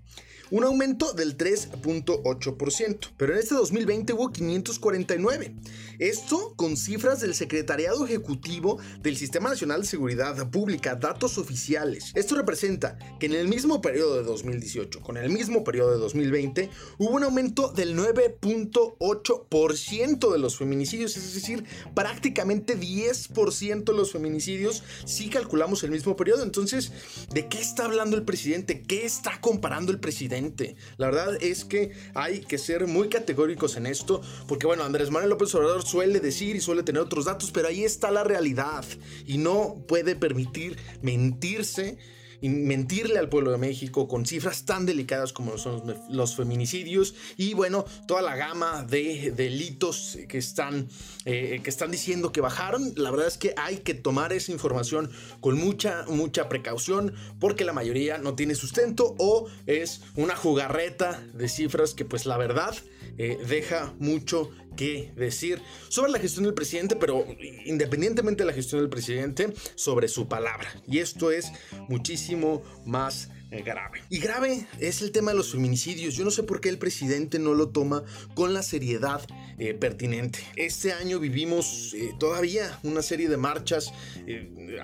un 0.50 0.64
aumento 0.64 1.12
del 1.12 1.36
3.8%, 1.36 3.08
pero 3.16 3.32
en 3.32 3.38
este 3.38 3.54
2020 3.54 4.12
hubo 4.12 4.30
549. 4.30 5.54
Esto 5.98 6.52
con 6.56 6.76
cifras 6.76 7.20
del 7.20 7.34
Secretariado 7.34 8.04
Ejecutivo 8.04 8.78
del 9.00 9.16
Sistema 9.16 9.48
Nacional 9.48 9.80
de 9.80 9.86
Seguridad 9.86 10.50
Pública, 10.50 10.94
datos 10.94 11.38
oficiales. 11.38 12.12
Esto 12.14 12.34
representa 12.34 12.98
que 13.18 13.24
en 13.26 13.34
el 13.34 13.48
mismo 13.48 13.80
periodo 13.80 14.16
de 14.16 14.24
2018, 14.24 15.00
con 15.00 15.16
el 15.16 15.30
mismo 15.30 15.64
periodo 15.64 15.92
de 15.92 15.98
2020, 15.98 16.68
hubo 16.98 17.12
un 17.12 17.24
aumento 17.24 17.72
del 17.72 17.96
9.8% 17.96 20.32
de 20.32 20.38
los 20.38 20.58
feminicidios, 20.58 21.16
es 21.16 21.32
decir, 21.32 21.64
prácticamente 21.94 22.78
10% 22.78 23.84
de 23.84 23.94
los 23.94 24.12
feminicidios 24.12 24.82
si 25.06 25.30
calculamos 25.30 25.82
el 25.82 25.92
mismo 25.92 26.14
periodo. 26.14 26.42
Entonces, 26.42 26.92
¿de 27.32 27.48
qué 27.48 27.58
está 27.58 27.86
hablando 27.86 28.16
el 28.16 28.24
presidente? 28.24 28.82
¿Qué 28.82 29.06
está 29.06 29.40
comparando 29.40 29.92
el 29.92 30.00
presidente? 30.00 30.76
La 30.98 31.06
verdad 31.06 31.38
es 31.40 31.64
que 31.64 31.92
hay 32.14 32.40
que 32.40 32.58
ser 32.58 32.86
muy 32.86 33.08
categóricos 33.08 33.76
en 33.76 33.86
esto, 33.86 34.20
porque 34.46 34.66
bueno, 34.66 34.84
Andrés 34.84 35.10
Manuel 35.10 35.30
López 35.30 35.54
Obrador 35.54 35.85
suele 35.86 36.20
decir 36.20 36.56
y 36.56 36.60
suele 36.60 36.82
tener 36.82 37.00
otros 37.00 37.24
datos, 37.24 37.50
pero 37.50 37.68
ahí 37.68 37.84
está 37.84 38.10
la 38.10 38.24
realidad 38.24 38.84
y 39.26 39.38
no 39.38 39.76
puede 39.86 40.16
permitir 40.16 40.76
mentirse 41.02 41.98
y 42.40 42.48
mentirle 42.48 43.18
al 43.18 43.28
pueblo 43.28 43.50
de 43.50 43.58
México 43.58 44.08
con 44.08 44.26
cifras 44.26 44.64
tan 44.64 44.86
delicadas 44.86 45.32
como 45.32 45.58
son 45.58 45.96
los 46.10 46.36
feminicidios 46.36 47.14
y 47.36 47.54
bueno, 47.54 47.84
toda 48.06 48.22
la 48.22 48.36
gama 48.36 48.84
de 48.84 49.32
delitos 49.34 50.18
que 50.28 50.38
están, 50.38 50.88
eh, 51.24 51.60
que 51.62 51.70
están 51.70 51.90
diciendo 51.90 52.32
que 52.32 52.40
bajaron. 52.40 52.92
La 52.96 53.10
verdad 53.10 53.28
es 53.28 53.38
que 53.38 53.54
hay 53.56 53.78
que 53.78 53.94
tomar 53.94 54.32
esa 54.32 54.52
información 54.52 55.10
con 55.40 55.58
mucha, 55.58 56.04
mucha 56.08 56.48
precaución 56.48 57.14
porque 57.40 57.64
la 57.64 57.72
mayoría 57.72 58.18
no 58.18 58.34
tiene 58.34 58.54
sustento 58.54 59.14
o 59.18 59.48
es 59.66 60.02
una 60.14 60.36
jugarreta 60.36 61.22
de 61.32 61.48
cifras 61.48 61.94
que 61.94 62.04
pues 62.04 62.26
la 62.26 62.36
verdad 62.36 62.74
eh, 63.18 63.38
deja 63.48 63.94
mucho 63.98 64.50
que 64.76 65.12
decir 65.16 65.60
sobre 65.88 66.12
la 66.12 66.18
gestión 66.18 66.44
del 66.44 66.54
presidente, 66.54 66.96
pero 66.96 67.26
independientemente 67.64 68.42
de 68.42 68.46
la 68.46 68.52
gestión 68.52 68.80
del 68.80 68.90
presidente, 68.90 69.52
sobre 69.74 70.08
su 70.08 70.28
palabra. 70.28 70.68
Y 70.86 70.98
esto 70.98 71.30
es 71.30 71.52
muchísimo 71.88 72.62
más 72.84 73.30
eh, 73.50 73.62
grave. 73.62 74.02
Y 74.10 74.18
grave 74.18 74.66
es 74.80 75.02
el 75.02 75.12
tema 75.12 75.30
de 75.30 75.36
los 75.36 75.52
feminicidios. 75.52 76.14
Yo 76.14 76.24
no 76.24 76.30
sé 76.30 76.42
por 76.42 76.60
qué 76.60 76.68
el 76.68 76.78
presidente 76.78 77.38
no 77.38 77.54
lo 77.54 77.68
toma 77.68 78.02
con 78.34 78.54
la 78.54 78.62
seriedad 78.62 79.26
eh, 79.58 79.74
pertinente. 79.74 80.40
Este 80.56 80.92
año 80.92 81.18
vivimos 81.18 81.94
eh, 81.94 82.12
todavía 82.18 82.78
una 82.82 83.02
serie 83.02 83.28
de 83.28 83.36
marchas 83.36 83.92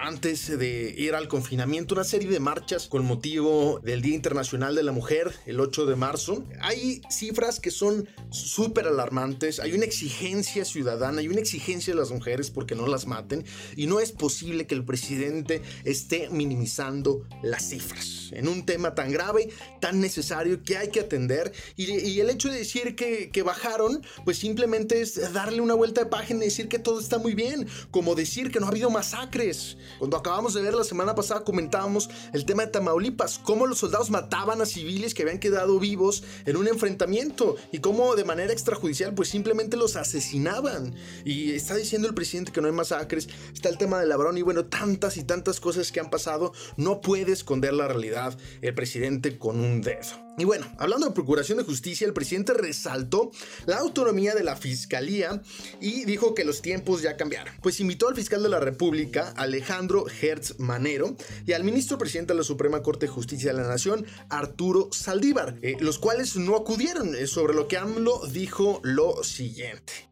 antes 0.00 0.56
de 0.58 0.94
ir 0.96 1.14
al 1.14 1.28
confinamiento, 1.28 1.94
una 1.94 2.04
serie 2.04 2.28
de 2.28 2.40
marchas 2.40 2.86
con 2.86 3.04
motivo 3.04 3.80
del 3.82 4.02
Día 4.02 4.14
Internacional 4.14 4.74
de 4.74 4.82
la 4.82 4.92
Mujer, 4.92 5.32
el 5.46 5.60
8 5.60 5.86
de 5.86 5.96
marzo. 5.96 6.44
Hay 6.60 7.02
cifras 7.10 7.60
que 7.60 7.70
son 7.70 8.08
súper 8.30 8.86
alarmantes, 8.86 9.60
hay 9.60 9.72
una 9.72 9.84
exigencia 9.84 10.64
ciudadana, 10.64 11.20
hay 11.20 11.28
una 11.28 11.40
exigencia 11.40 11.92
de 11.92 12.00
las 12.00 12.10
mujeres 12.10 12.50
porque 12.50 12.74
no 12.74 12.86
las 12.86 13.06
maten 13.06 13.44
y 13.76 13.86
no 13.86 14.00
es 14.00 14.12
posible 14.12 14.66
que 14.66 14.74
el 14.74 14.84
presidente 14.84 15.62
esté 15.84 16.28
minimizando 16.30 17.26
las 17.42 17.68
cifras. 17.68 18.30
En 18.32 18.48
un 18.48 18.64
tema 18.64 18.94
tan 18.94 19.10
grave, 19.10 19.50
tan 19.80 20.00
necesario 20.00 20.62
que 20.62 20.76
hay 20.76 20.88
que 20.88 21.00
atender. 21.00 21.52
Y, 21.76 22.20
el 22.22 22.30
hecho 22.30 22.50
de 22.50 22.58
decir 22.58 22.94
que, 22.94 23.30
que, 23.30 23.42
bajaron, 23.42 24.02
pues 24.24 24.38
simplemente 24.38 24.61
es 24.62 25.32
darle 25.32 25.60
una 25.60 25.74
vuelta 25.74 26.04
de 26.04 26.10
página 26.10 26.42
y 26.42 26.48
decir 26.48 26.68
que 26.68 26.78
todo 26.78 27.00
está 27.00 27.18
muy 27.18 27.34
bien. 27.34 27.66
Como 27.90 28.14
decir 28.14 28.50
que 28.50 28.60
no 28.60 28.66
ha 28.66 28.68
habido 28.68 28.90
masacres. 28.90 29.76
Cuando 29.98 30.16
acabamos 30.16 30.54
de 30.54 30.62
ver 30.62 30.74
la 30.74 30.84
semana 30.84 31.14
pasada 31.14 31.42
comentábamos 31.42 32.08
el 32.32 32.44
tema 32.44 32.64
de 32.64 32.70
Tamaulipas, 32.70 33.38
cómo 33.38 33.66
los 33.66 33.78
soldados 33.78 34.10
mataban 34.10 34.60
a 34.62 34.66
civiles 34.66 35.14
que 35.14 35.22
habían 35.22 35.40
quedado 35.40 35.80
vivos 35.80 36.22
en 36.46 36.56
un 36.56 36.68
enfrentamiento 36.68 37.56
y 37.72 37.78
cómo 37.78 38.14
de 38.14 38.24
manera 38.24 38.52
extrajudicial 38.52 39.14
pues 39.14 39.28
simplemente 39.28 39.76
los 39.76 39.96
asesinaban. 39.96 40.94
Y 41.24 41.52
está 41.52 41.74
diciendo 41.74 42.06
el 42.06 42.14
presidente 42.14 42.52
que 42.52 42.60
no 42.60 42.68
hay 42.68 42.72
masacres. 42.72 43.28
Está 43.52 43.68
el 43.68 43.78
tema 43.78 43.98
del 43.98 44.10
Labrón 44.10 44.38
y 44.38 44.42
bueno, 44.42 44.66
tantas 44.66 45.16
y 45.16 45.24
tantas 45.24 45.58
cosas 45.58 45.90
que 45.90 46.00
han 46.00 46.10
pasado. 46.10 46.52
No 46.76 47.00
puede 47.00 47.32
esconder 47.32 47.74
la 47.74 47.88
realidad 47.88 48.38
el 48.60 48.74
presidente 48.74 49.38
con 49.38 49.58
un 49.58 49.80
dedo. 49.80 50.31
Y 50.38 50.44
bueno, 50.44 50.66
hablando 50.78 51.06
de 51.06 51.12
Procuración 51.12 51.58
de 51.58 51.64
Justicia, 51.64 52.06
el 52.06 52.14
presidente 52.14 52.54
resaltó 52.54 53.30
la 53.66 53.76
autonomía 53.76 54.34
de 54.34 54.42
la 54.42 54.56
Fiscalía 54.56 55.42
y 55.80 56.04
dijo 56.06 56.34
que 56.34 56.44
los 56.44 56.62
tiempos 56.62 57.02
ya 57.02 57.18
cambiaron. 57.18 57.54
Pues 57.62 57.80
invitó 57.80 58.08
al 58.08 58.16
fiscal 58.16 58.42
de 58.42 58.48
la 58.48 58.58
República, 58.58 59.34
Alejandro 59.36 60.06
Hertz 60.08 60.58
Manero, 60.58 61.16
y 61.46 61.52
al 61.52 61.64
ministro 61.64 61.98
presidente 61.98 62.32
de 62.32 62.38
la 62.38 62.44
Suprema 62.44 62.82
Corte 62.82 63.06
de 63.06 63.12
Justicia 63.12 63.52
de 63.52 63.60
la 63.60 63.68
Nación, 63.68 64.06
Arturo 64.30 64.88
Saldívar, 64.90 65.56
eh, 65.60 65.76
los 65.80 65.98
cuales 65.98 66.36
no 66.36 66.56
acudieron, 66.56 67.14
eh, 67.14 67.26
sobre 67.26 67.54
lo 67.54 67.68
que 67.68 67.76
AMLO 67.76 68.26
dijo 68.28 68.80
lo 68.82 69.22
siguiente. 69.24 70.08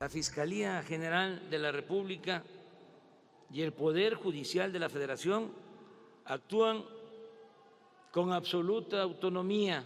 La 0.00 0.10
Fiscalía 0.10 0.82
General 0.82 1.48
de 1.48 1.58
la 1.58 1.72
República 1.72 2.44
y 3.50 3.62
el 3.62 3.72
Poder 3.72 4.14
Judicial 4.14 4.70
de 4.70 4.80
la 4.80 4.90
Federación 4.90 5.50
actúan 6.26 6.84
con 8.14 8.32
absoluta 8.32 9.02
autonomía 9.02 9.84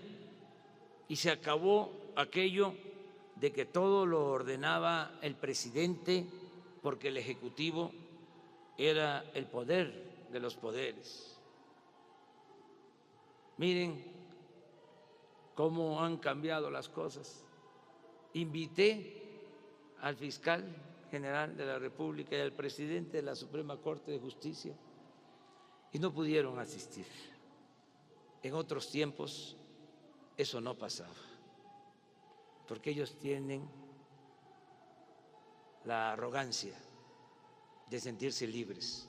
y 1.08 1.16
se 1.16 1.30
acabó 1.30 1.90
aquello 2.14 2.74
de 3.36 3.52
que 3.52 3.64
todo 3.64 4.04
lo 4.04 4.26
ordenaba 4.26 5.18
el 5.22 5.34
presidente 5.34 6.26
porque 6.82 7.08
el 7.08 7.16
Ejecutivo 7.16 7.90
era 8.76 9.24
el 9.32 9.46
poder 9.46 10.28
de 10.30 10.40
los 10.40 10.56
poderes. 10.56 11.40
Miren 13.56 14.04
cómo 15.54 16.04
han 16.04 16.18
cambiado 16.18 16.70
las 16.70 16.90
cosas. 16.90 17.42
Invité 18.34 19.22
al 20.02 20.16
fiscal 20.16 20.66
general 21.10 21.56
de 21.56 21.64
la 21.64 21.78
República 21.78 22.36
y 22.36 22.40
al 22.40 22.52
presidente 22.52 23.16
de 23.16 23.22
la 23.22 23.34
Suprema 23.34 23.78
Corte 23.78 24.10
de 24.10 24.18
Justicia 24.18 24.76
y 25.92 25.98
no 25.98 26.12
pudieron 26.12 26.58
asistir. 26.58 27.06
En 28.48 28.54
otros 28.54 28.88
tiempos 28.88 29.54
eso 30.34 30.58
no 30.58 30.74
pasaba, 30.74 31.12
porque 32.66 32.88
ellos 32.88 33.18
tienen 33.18 33.68
la 35.84 36.14
arrogancia 36.14 36.72
de 37.86 38.00
sentirse 38.00 38.46
libres 38.46 39.06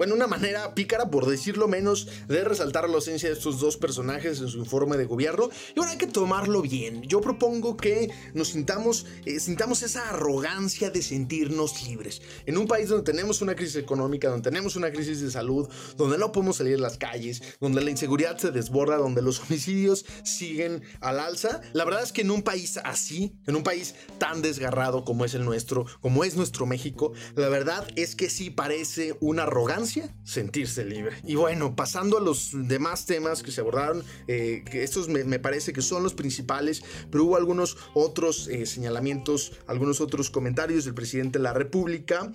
bueno, 0.00 0.14
una 0.14 0.26
manera 0.26 0.74
pícara, 0.74 1.10
por 1.10 1.26
decirlo 1.26 1.68
menos, 1.68 2.08
de 2.26 2.42
resaltar 2.42 2.88
la 2.88 2.94
ausencia 2.94 3.28
de 3.28 3.34
estos 3.34 3.60
dos 3.60 3.76
personajes 3.76 4.40
en 4.40 4.48
su 4.48 4.56
informe 4.56 4.96
de 4.96 5.04
gobierno. 5.04 5.50
Y 5.72 5.74
bueno, 5.74 5.92
hay 5.92 5.98
que 5.98 6.06
tomarlo 6.06 6.62
bien. 6.62 7.02
Yo 7.02 7.20
propongo 7.20 7.76
que 7.76 8.10
nos 8.32 8.48
sintamos, 8.48 9.04
eh, 9.26 9.38
sintamos 9.40 9.82
esa 9.82 10.08
arrogancia 10.08 10.88
de 10.88 11.02
sentirnos 11.02 11.86
libres. 11.86 12.22
En 12.46 12.56
un 12.56 12.66
país 12.66 12.88
donde 12.88 13.04
tenemos 13.04 13.42
una 13.42 13.54
crisis 13.54 13.76
económica, 13.76 14.30
donde 14.30 14.48
tenemos 14.48 14.74
una 14.74 14.90
crisis 14.90 15.20
de 15.20 15.30
salud, 15.30 15.68
donde 15.98 16.16
no 16.16 16.32
podemos 16.32 16.56
salir 16.56 16.76
a 16.76 16.80
las 16.80 16.96
calles, 16.96 17.42
donde 17.60 17.82
la 17.82 17.90
inseguridad 17.90 18.38
se 18.38 18.52
desborda, 18.52 18.96
donde 18.96 19.20
los 19.20 19.40
homicidios 19.40 20.06
siguen 20.24 20.82
al 21.02 21.20
alza. 21.20 21.60
La 21.74 21.84
verdad 21.84 22.02
es 22.02 22.12
que 22.12 22.22
en 22.22 22.30
un 22.30 22.42
país 22.42 22.78
así, 22.84 23.34
en 23.46 23.54
un 23.54 23.64
país 23.64 23.94
tan 24.16 24.40
desgarrado 24.40 25.04
como 25.04 25.26
es 25.26 25.34
el 25.34 25.44
nuestro, 25.44 25.84
como 26.00 26.24
es 26.24 26.36
nuestro 26.36 26.64
México, 26.64 27.12
la 27.34 27.50
verdad 27.50 27.86
es 27.96 28.16
que 28.16 28.30
sí 28.30 28.48
parece 28.48 29.18
una 29.20 29.42
arrogancia 29.42 29.89
sentirse 30.24 30.84
libre. 30.84 31.16
Y 31.24 31.34
bueno, 31.34 31.74
pasando 31.76 32.18
a 32.18 32.20
los 32.20 32.50
demás 32.52 33.06
temas 33.06 33.42
que 33.42 33.50
se 33.50 33.60
abordaron, 33.60 34.04
eh, 34.26 34.62
que 34.70 34.82
estos 34.82 35.08
me, 35.08 35.38
parece 35.38 35.72
que 35.72 35.82
son 35.82 36.02
los 36.02 36.14
principales, 36.14 36.82
pero 37.10 37.24
hubo 37.24 37.36
algunos 37.36 37.76
otros 37.94 38.48
eh, 38.48 38.66
señalamientos, 38.66 39.52
algunos 39.66 40.00
otros 40.00 40.30
comentarios 40.30 40.84
del 40.84 40.94
presidente 40.94 41.38
de 41.38 41.44
la 41.44 41.52
República. 41.52 42.32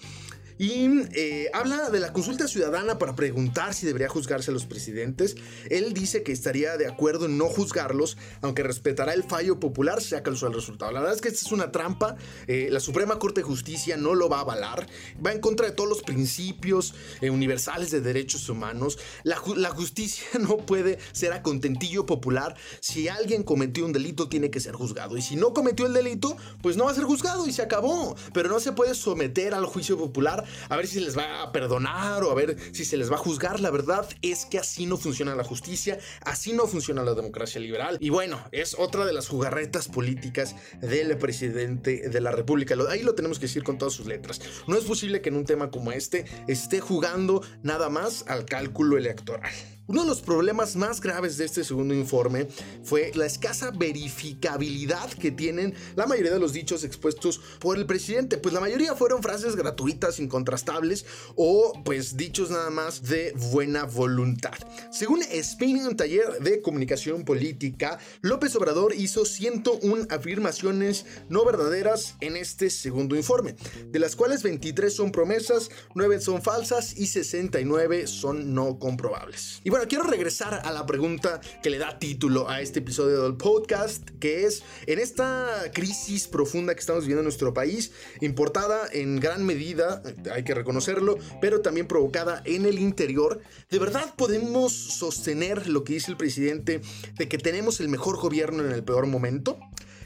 Y 0.57 0.87
eh, 1.13 1.49
habla 1.53 1.89
de 1.89 1.99
la 1.99 2.13
consulta 2.13 2.47
ciudadana 2.47 2.97
para 2.97 3.15
preguntar 3.15 3.73
si 3.73 3.85
debería 3.85 4.07
juzgarse 4.07 4.51
a 4.51 4.53
los 4.53 4.65
presidentes. 4.65 5.35
Él 5.69 5.93
dice 5.93 6.23
que 6.23 6.31
estaría 6.31 6.77
de 6.77 6.87
acuerdo 6.87 7.25
en 7.25 7.37
no 7.37 7.47
juzgarlos, 7.47 8.17
aunque 8.41 8.63
respetará 8.63 9.13
el 9.13 9.23
fallo 9.23 9.59
popular, 9.59 10.01
sea 10.01 10.23
cual 10.23 10.37
sea 10.37 10.47
el 10.47 10.53
resultado. 10.53 10.93
La 10.93 11.01
verdad 11.01 11.15
es 11.15 11.21
que 11.21 11.27
esta 11.27 11.45
es 11.45 11.51
una 11.51 11.71
trampa. 11.71 12.15
Eh, 12.47 12.69
la 12.71 12.79
Suprema 12.79 13.19
Corte 13.19 13.41
de 13.41 13.47
Justicia 13.47 13.97
no 13.97 14.15
lo 14.15 14.29
va 14.29 14.37
a 14.37 14.41
avalar. 14.41 14.87
Va 15.25 15.33
en 15.33 15.41
contra 15.41 15.65
de 15.65 15.73
todos 15.73 15.89
los 15.89 16.03
principios 16.03 16.93
eh, 17.19 17.29
universales 17.29 17.91
de 17.91 17.99
derechos 17.99 18.47
humanos. 18.47 18.97
La, 19.23 19.41
la 19.57 19.71
justicia 19.71 20.25
no 20.39 20.57
puede 20.57 20.99
ser 21.11 21.33
a 21.33 21.41
contentillo 21.41 22.05
popular. 22.05 22.55
Si 22.79 23.09
alguien 23.09 23.43
cometió 23.43 23.85
un 23.85 23.91
delito, 23.91 24.29
tiene 24.29 24.49
que 24.49 24.61
ser 24.61 24.75
juzgado. 24.75 25.17
Y 25.17 25.21
si 25.21 25.35
no 25.35 25.53
cometió 25.53 25.85
el 25.85 25.93
delito, 25.93 26.37
pues 26.61 26.77
no 26.77 26.85
va 26.85 26.91
a 26.91 26.95
ser 26.95 27.03
juzgado 27.03 27.45
y 27.45 27.51
se 27.51 27.61
acabó. 27.61 28.15
Pero 28.33 28.47
no 28.47 28.61
se 28.61 28.71
puede 28.71 28.95
someter 28.95 29.53
al 29.53 29.65
juicio 29.65 29.97
popular 29.97 30.44
a 30.69 30.75
ver 30.75 30.87
si 30.87 30.95
se 30.95 31.01
les 31.01 31.17
va 31.17 31.43
a 31.43 31.51
perdonar 31.51 32.23
o 32.23 32.31
a 32.31 32.35
ver 32.35 32.57
si 32.71 32.85
se 32.85 32.97
les 32.97 33.11
va 33.11 33.15
a 33.15 33.19
juzgar. 33.19 33.59
La 33.59 33.71
verdad 33.71 34.07
es 34.21 34.45
que 34.45 34.59
así 34.59 34.85
no 34.85 34.97
funciona 34.97 35.35
la 35.35 35.43
justicia, 35.43 35.99
así 36.21 36.53
no 36.53 36.67
funciona 36.67 37.03
la 37.03 37.13
democracia 37.13 37.59
liberal. 37.61 37.97
Y 37.99 38.09
bueno, 38.09 38.39
es 38.51 38.75
otra 38.77 39.05
de 39.05 39.13
las 39.13 39.27
jugarretas 39.27 39.87
políticas 39.87 40.55
del 40.81 41.17
presidente 41.17 42.09
de 42.09 42.21
la 42.21 42.31
República. 42.31 42.75
Ahí 42.89 43.03
lo 43.03 43.15
tenemos 43.15 43.39
que 43.39 43.45
decir 43.45 43.63
con 43.63 43.77
todas 43.77 43.93
sus 43.93 44.05
letras. 44.05 44.41
No 44.67 44.77
es 44.77 44.83
posible 44.83 45.21
que 45.21 45.29
en 45.29 45.35
un 45.35 45.45
tema 45.45 45.71
como 45.71 45.91
este 45.91 46.25
esté 46.47 46.79
jugando 46.79 47.43
nada 47.63 47.89
más 47.89 48.25
al 48.27 48.45
cálculo 48.45 48.97
electoral. 48.97 49.51
Uno 49.87 50.01
de 50.01 50.07
los 50.07 50.23
problemas 50.23 50.75
más 50.75 50.99
graves 50.99 51.37
de 51.37 51.45
este 51.45 51.63
segundo 51.63 51.93
informe 51.93 52.47
fue 52.83 53.11
la 53.13 53.27
escasa 53.27 53.69
verificabilidad 53.69 55.11
que 55.11 55.29
tienen 55.29 55.75
la 55.95 56.07
mayoría 56.07 56.31
de 56.31 56.39
los 56.39 56.53
dichos 56.53 56.83
expuestos 56.83 57.39
por 57.59 57.77
el 57.77 57.85
presidente, 57.85 58.39
pues 58.39 58.51
la 58.51 58.61
mayoría 58.61 58.95
fueron 58.95 59.21
frases 59.21 59.55
gratuitas, 59.55 60.19
incontrastables 60.19 61.05
o 61.35 61.83
pues 61.85 62.17
dichos 62.17 62.49
nada 62.49 62.71
más 62.71 63.03
de 63.03 63.33
buena 63.51 63.83
voluntad. 63.83 64.55
Según 64.91 65.21
Spin, 65.21 65.85
un 65.85 65.95
taller 65.95 66.39
de 66.39 66.63
comunicación 66.63 67.23
política, 67.23 67.99
López 68.21 68.55
Obrador 68.55 68.95
hizo 68.95 69.23
101 69.23 70.07
afirmaciones 70.09 71.05
no 71.29 71.45
verdaderas 71.45 72.15
en 72.21 72.37
este 72.37 72.71
segundo 72.71 73.15
informe, 73.15 73.55
de 73.91 73.99
las 73.99 74.15
cuales 74.15 74.41
23 74.41 74.91
son 74.91 75.11
promesas, 75.11 75.69
9 75.93 76.21
son 76.21 76.41
falsas 76.41 76.97
y 76.97 77.05
69 77.05 78.07
son 78.07 78.55
no 78.55 78.79
comprobables 78.79 79.61
bueno, 79.75 79.89
quiero 79.89 80.05
regresar 80.05 80.61
a 80.63 80.71
la 80.71 80.85
pregunta 80.85 81.41
que 81.61 81.69
le 81.69 81.77
da 81.77 81.99
título 81.99 82.49
a 82.49 82.61
este 82.61 82.79
episodio 82.79 83.23
del 83.23 83.35
podcast, 83.35 84.09
que 84.21 84.45
es, 84.45 84.63
en 84.87 84.99
esta 84.99 85.69
crisis 85.73 86.29
profunda 86.29 86.73
que 86.73 86.79
estamos 86.79 87.01
viviendo 87.01 87.19
en 87.19 87.25
nuestro 87.25 87.53
país, 87.53 87.91
importada 88.21 88.87
en 88.93 89.19
gran 89.19 89.45
medida, 89.45 90.01
hay 90.31 90.45
que 90.45 90.53
reconocerlo, 90.53 91.17
pero 91.41 91.59
también 91.59 91.87
provocada 91.87 92.41
en 92.45 92.65
el 92.65 92.79
interior, 92.79 93.41
¿de 93.69 93.79
verdad 93.79 94.15
podemos 94.15 94.71
sostener 94.71 95.67
lo 95.67 95.83
que 95.83 95.95
dice 95.95 96.09
el 96.09 96.15
presidente 96.15 96.79
de 97.17 97.27
que 97.27 97.37
tenemos 97.37 97.81
el 97.81 97.89
mejor 97.89 98.15
gobierno 98.15 98.63
en 98.63 98.71
el 98.71 98.85
peor 98.85 99.07
momento? 99.07 99.59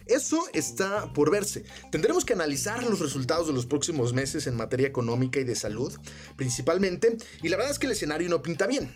Eso 0.10 0.46
está 0.54 1.14
por 1.14 1.30
verse. 1.30 1.64
Tendremos 1.92 2.26
que 2.26 2.34
analizar 2.34 2.84
los 2.84 3.00
resultados 3.00 3.46
de 3.46 3.54
los 3.54 3.68
próximos 3.68 4.12
meses 4.12 4.48
en 4.48 4.56
materia 4.56 4.88
económica 4.88 5.40
y 5.40 5.44
de 5.44 5.56
salud, 5.56 5.94
principalmente, 6.36 7.16
y 7.44 7.50
la 7.50 7.58
verdad 7.58 7.72
es 7.72 7.78
que 7.78 7.86
el 7.86 7.92
escenario 7.92 8.28
no 8.28 8.42
pinta 8.42 8.66
bien. 8.66 8.92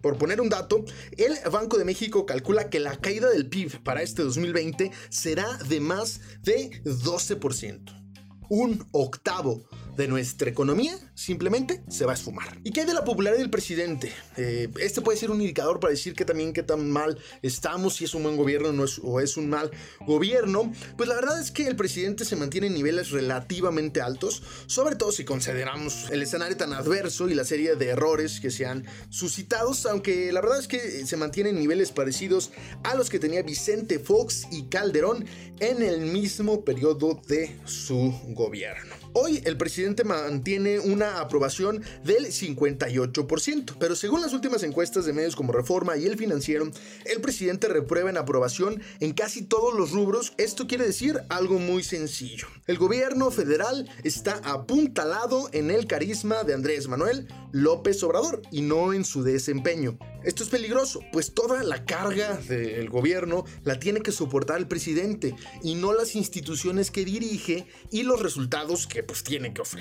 Por 0.00 0.16
poner 0.16 0.40
un 0.40 0.48
dato, 0.48 0.82
el 1.18 1.34
Banco 1.50 1.76
de 1.76 1.84
México 1.84 2.24
calcula 2.24 2.70
que 2.70 2.80
la 2.80 2.96
caída 2.96 3.28
del 3.28 3.50
PIB 3.50 3.82
para 3.82 4.00
este 4.00 4.22
2020 4.22 4.90
será 5.10 5.46
de 5.68 5.80
más 5.80 6.20
de 6.42 6.82
12%. 6.84 8.02
Un 8.48 8.86
octavo 8.92 9.68
de 9.96 10.08
nuestra 10.08 10.50
economía 10.50 10.98
simplemente 11.14 11.82
se 11.88 12.04
va 12.04 12.12
a 12.12 12.14
esfumar. 12.14 12.58
¿Y 12.64 12.72
qué 12.72 12.80
hay 12.80 12.86
de 12.86 12.94
la 12.94 13.04
popularidad 13.04 13.40
del 13.40 13.50
presidente? 13.50 14.12
Eh, 14.36 14.68
este 14.80 15.00
puede 15.00 15.18
ser 15.18 15.30
un 15.30 15.40
indicador 15.40 15.80
para 15.80 15.90
decir 15.90 16.14
que 16.14 16.24
también 16.24 16.52
qué 16.52 16.62
tan 16.62 16.90
mal 16.90 17.18
estamos, 17.42 17.96
si 17.96 18.04
es 18.04 18.14
un 18.14 18.22
buen 18.22 18.36
gobierno 18.36 18.72
no 18.72 18.84
es, 18.84 19.00
o 19.02 19.20
es 19.20 19.36
un 19.36 19.48
mal 19.48 19.70
gobierno. 20.06 20.72
Pues 20.96 21.08
la 21.08 21.14
verdad 21.14 21.40
es 21.40 21.50
que 21.50 21.66
el 21.66 21.76
presidente 21.76 22.24
se 22.24 22.36
mantiene 22.36 22.66
en 22.66 22.74
niveles 22.74 23.10
relativamente 23.10 24.00
altos, 24.00 24.42
sobre 24.66 24.96
todo 24.96 25.12
si 25.12 25.24
consideramos 25.24 26.10
el 26.10 26.22
escenario 26.22 26.56
tan 26.56 26.72
adverso 26.72 27.28
y 27.28 27.34
la 27.34 27.44
serie 27.44 27.76
de 27.76 27.88
errores 27.88 28.40
que 28.40 28.50
se 28.50 28.66
han 28.66 28.84
suscitado, 29.10 29.72
aunque 29.90 30.32
la 30.32 30.40
verdad 30.40 30.58
es 30.58 30.68
que 30.68 31.06
se 31.06 31.16
mantiene 31.16 31.50
en 31.50 31.58
niveles 31.58 31.92
parecidos 31.92 32.50
a 32.84 32.94
los 32.94 33.08
que 33.08 33.18
tenía 33.18 33.42
Vicente 33.42 33.98
Fox 33.98 34.46
y 34.50 34.64
Calderón 34.64 35.24
en 35.60 35.82
el 35.82 36.00
mismo 36.00 36.64
periodo 36.64 37.20
de 37.26 37.56
su 37.64 38.12
gobierno. 38.28 38.94
Hoy 39.14 39.40
el 39.46 39.56
presidente 39.56 39.85
mantiene 40.04 40.80
una 40.80 41.20
aprobación 41.20 41.82
del 42.04 42.26
58%, 42.26 43.76
pero 43.78 43.94
según 43.94 44.20
las 44.20 44.32
últimas 44.32 44.62
encuestas 44.62 45.04
de 45.04 45.12
medios 45.12 45.36
como 45.36 45.52
Reforma 45.52 45.96
y 45.96 46.06
El 46.06 46.16
Financiero, 46.16 46.70
el 47.04 47.20
presidente 47.20 47.68
reprueba 47.68 48.10
en 48.10 48.16
aprobación 48.16 48.82
en 49.00 49.12
casi 49.12 49.42
todos 49.42 49.74
los 49.74 49.92
rubros. 49.92 50.32
Esto 50.38 50.66
quiere 50.66 50.86
decir 50.86 51.20
algo 51.28 51.58
muy 51.58 51.82
sencillo. 51.82 52.48
El 52.66 52.78
gobierno 52.78 53.30
federal 53.30 53.88
está 54.02 54.40
apuntalado 54.44 55.48
en 55.52 55.70
el 55.70 55.86
carisma 55.86 56.42
de 56.44 56.54
Andrés 56.54 56.88
Manuel 56.88 57.28
López 57.52 58.02
Obrador 58.02 58.42
y 58.50 58.62
no 58.62 58.92
en 58.92 59.04
su 59.04 59.22
desempeño. 59.22 59.98
Esto 60.24 60.42
es 60.42 60.48
peligroso, 60.48 61.00
pues 61.12 61.32
toda 61.34 61.62
la 61.62 61.84
carga 61.84 62.36
del 62.48 62.90
gobierno 62.90 63.44
la 63.62 63.78
tiene 63.78 64.00
que 64.00 64.10
soportar 64.10 64.58
el 64.58 64.66
presidente 64.66 65.36
y 65.62 65.76
no 65.76 65.94
las 65.94 66.16
instituciones 66.16 66.90
que 66.90 67.04
dirige 67.04 67.66
y 67.92 68.02
los 68.02 68.20
resultados 68.20 68.88
que 68.88 69.04
pues 69.04 69.22
tiene 69.22 69.54
que 69.54 69.62
ofrecer. 69.62 69.75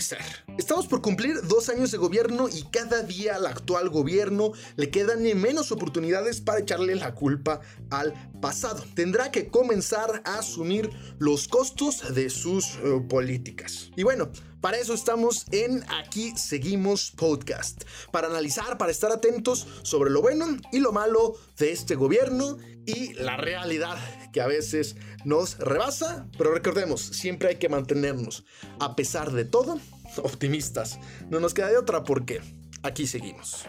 Estamos 0.58 0.88
por 0.88 1.02
cumplir 1.02 1.42
dos 1.48 1.70
años 1.70 1.92
de 1.92 1.98
gobierno 1.98 2.50
y 2.50 2.64
cada 2.64 3.02
día 3.02 3.36
al 3.36 3.46
actual 3.46 3.90
gobierno 3.90 4.52
le 4.76 4.90
quedan 4.90 5.24
menos 5.40 5.72
oportunidades 5.72 6.42
para 6.42 6.60
echarle 6.60 6.96
la 6.96 7.16
culpa 7.16 7.62
al 7.90 8.14
pasado. 8.42 8.84
Tendrá 8.94 9.32
que 9.32 9.48
comenzar 9.48 10.22
a 10.26 10.40
asumir 10.40 10.90
los 11.18 11.48
costos 11.48 12.14
de 12.14 12.30
sus 12.30 12.76
eh, 12.76 13.02
políticas. 13.08 13.92
Y 13.96 14.04
bueno, 14.04 14.30
para 14.66 14.80
eso 14.80 14.96
estamos 14.96 15.46
en 15.52 15.86
Aquí 15.94 16.36
Seguimos 16.36 17.12
Podcast, 17.12 17.84
para 18.10 18.26
analizar, 18.26 18.80
para 18.80 18.92
estar 18.92 19.12
atentos 19.12 19.68
sobre 19.84 20.10
lo 20.10 20.24
bueno 20.24 20.58
y 20.72 20.80
lo 20.80 20.92
malo 20.92 21.36
de 21.60 21.72
este 21.72 21.94
gobierno 21.94 22.58
y 22.84 23.14
la 23.14 23.38
realidad 23.38 23.96
que 24.34 24.42
a 24.42 24.48
veces 24.48 24.96
nos 25.24 25.60
rebasa, 25.60 26.28
pero 26.36 26.52
recordemos, 26.52 27.00
siempre 27.00 27.50
hay 27.50 27.56
que 27.58 27.70
mantenernos, 27.70 28.44
a 28.80 28.96
pesar 28.96 29.34
de 29.34 29.46
todo, 29.46 29.80
optimistas. 30.24 30.98
No 31.30 31.40
nos 31.40 31.54
queda 31.54 31.70
de 31.70 31.78
otra 31.78 32.04
porque 32.04 32.42
aquí 32.82 33.06
seguimos. 33.06 33.68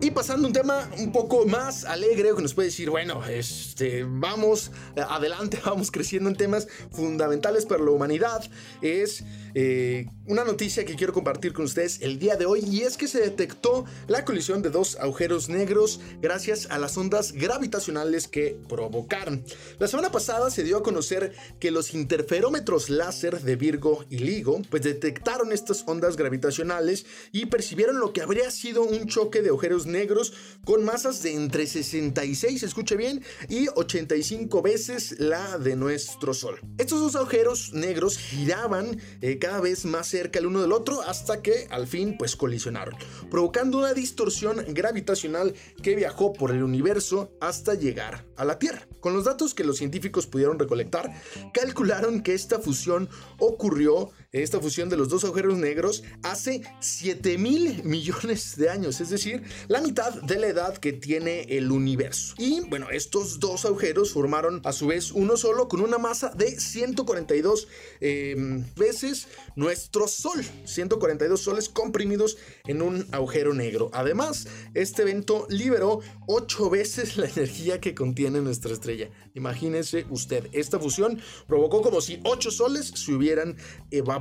Y 0.00 0.12
pasando 0.12 0.44
a 0.44 0.46
un 0.46 0.52
tema 0.52 0.88
un 0.98 1.10
poco 1.10 1.44
más 1.44 1.84
alegre, 1.84 2.30
que 2.36 2.40
nos 2.40 2.54
puede 2.54 2.68
decir, 2.68 2.88
bueno, 2.88 3.24
este, 3.26 4.04
vamos 4.04 4.70
adelante, 4.96 5.60
vamos 5.64 5.90
creciendo 5.90 6.30
en 6.30 6.36
temas 6.36 6.68
fundamentales 6.92 7.66
para 7.66 7.82
la 7.82 7.90
humanidad, 7.90 8.48
es 8.80 9.24
eh, 9.54 10.06
una 10.26 10.44
noticia 10.44 10.84
que 10.84 10.94
quiero 10.94 11.12
compartir 11.12 11.52
con 11.52 11.64
ustedes 11.64 12.00
el 12.02 12.20
día 12.20 12.36
de 12.36 12.46
hoy 12.46 12.60
y 12.60 12.82
es 12.82 12.96
que 12.96 13.08
se 13.08 13.20
detectó 13.20 13.86
la 14.06 14.24
colisión 14.24 14.62
de 14.62 14.70
dos 14.70 14.96
agujeros 15.00 15.48
negros 15.48 16.00
gracias 16.20 16.68
a 16.70 16.78
las 16.78 16.96
ondas 16.96 17.32
gravitacionales 17.32 18.28
que 18.28 18.56
provocaron. 18.68 19.42
La 19.80 19.88
semana 19.88 20.12
pasada 20.12 20.50
se 20.50 20.62
dio 20.62 20.76
a 20.76 20.82
conocer 20.84 21.34
que 21.58 21.72
los 21.72 21.92
interferómetros 21.92 22.88
láser 22.88 23.40
de 23.40 23.56
Virgo 23.56 24.04
y 24.10 24.18
Ligo 24.18 24.62
pues 24.70 24.82
detectaron 24.82 25.50
estas 25.50 25.82
ondas 25.88 26.16
gravitacionales 26.16 27.06
y 27.32 27.46
percibieron 27.46 27.98
lo 27.98 28.12
que 28.12 28.22
habría 28.22 28.50
sido 28.52 28.82
un 28.82 29.06
choque 29.08 29.42
de 29.42 29.48
agujeros 29.48 29.87
negros 29.88 30.32
con 30.64 30.84
masas 30.84 31.22
de 31.22 31.34
entre 31.34 31.66
66, 31.66 32.62
escuche 32.62 32.96
bien, 32.96 33.24
y 33.48 33.68
85 33.74 34.62
veces 34.62 35.16
la 35.18 35.58
de 35.58 35.76
nuestro 35.76 36.34
Sol. 36.34 36.60
Estos 36.78 37.00
dos 37.00 37.16
agujeros 37.16 37.72
negros 37.72 38.18
giraban 38.18 39.00
eh, 39.20 39.38
cada 39.38 39.60
vez 39.60 39.84
más 39.84 40.06
cerca 40.06 40.38
el 40.38 40.46
uno 40.46 40.62
del 40.62 40.72
otro 40.72 41.02
hasta 41.02 41.42
que 41.42 41.66
al 41.70 41.86
fin 41.86 42.16
pues 42.18 42.36
colisionaron, 42.36 42.94
provocando 43.30 43.78
una 43.78 43.94
distorsión 43.94 44.64
gravitacional 44.68 45.54
que 45.82 45.96
viajó 45.96 46.32
por 46.32 46.50
el 46.50 46.62
universo 46.62 47.32
hasta 47.40 47.74
llegar 47.74 48.26
a 48.36 48.44
la 48.44 48.58
Tierra. 48.58 48.86
Con 49.00 49.14
los 49.14 49.24
datos 49.24 49.54
que 49.54 49.64
los 49.64 49.78
científicos 49.78 50.26
pudieron 50.26 50.58
recolectar, 50.58 51.12
calcularon 51.54 52.22
que 52.22 52.34
esta 52.34 52.58
fusión 52.58 53.08
ocurrió, 53.38 54.10
esta 54.32 54.60
fusión 54.60 54.90
de 54.90 54.96
los 54.98 55.08
dos 55.08 55.24
agujeros 55.24 55.56
negros, 55.56 56.02
hace 56.22 56.60
7 56.80 57.38
mil 57.38 57.82
millones 57.84 58.56
de 58.56 58.68
años, 58.68 59.00
es 59.00 59.08
decir, 59.08 59.42
la 59.68 59.80
mitad 59.80 60.12
de 60.22 60.38
la 60.38 60.48
edad 60.48 60.76
que 60.76 60.92
tiene 60.92 61.42
el 61.44 61.70
universo. 61.72 62.34
Y 62.36 62.60
bueno, 62.68 62.90
estos 62.90 63.40
dos 63.40 63.64
agujeros 63.64 64.12
formaron 64.12 64.60
a 64.64 64.72
su 64.72 64.88
vez 64.88 65.12
uno 65.12 65.38
solo 65.38 65.68
con 65.68 65.80
una 65.80 65.96
masa 65.96 66.30
de 66.36 66.60
142 66.60 67.68
em, 68.00 68.64
veces 68.76 69.28
nuestro 69.56 70.06
Sol, 70.06 70.44
142 70.64 71.40
soles 71.40 71.70
comprimidos 71.70 72.36
en 72.66 72.82
un 72.82 73.06
agujero 73.12 73.54
negro. 73.54 73.90
Además, 73.94 74.46
este 74.74 75.02
evento 75.02 75.46
liberó 75.48 76.00
8 76.26 76.68
veces 76.68 77.16
la 77.16 77.28
energía 77.28 77.80
que 77.80 77.94
contiene 77.94 78.42
nuestra 78.42 78.74
estrella 78.74 79.10
Imagínese 79.38 80.04
usted, 80.10 80.48
esta 80.52 80.80
fusión 80.80 81.20
provocó 81.46 81.80
como 81.80 82.00
si 82.00 82.20
8 82.24 82.50
soles 82.50 82.88
se 82.88 83.12
hubieran 83.12 83.56
evaporado. 83.90 84.17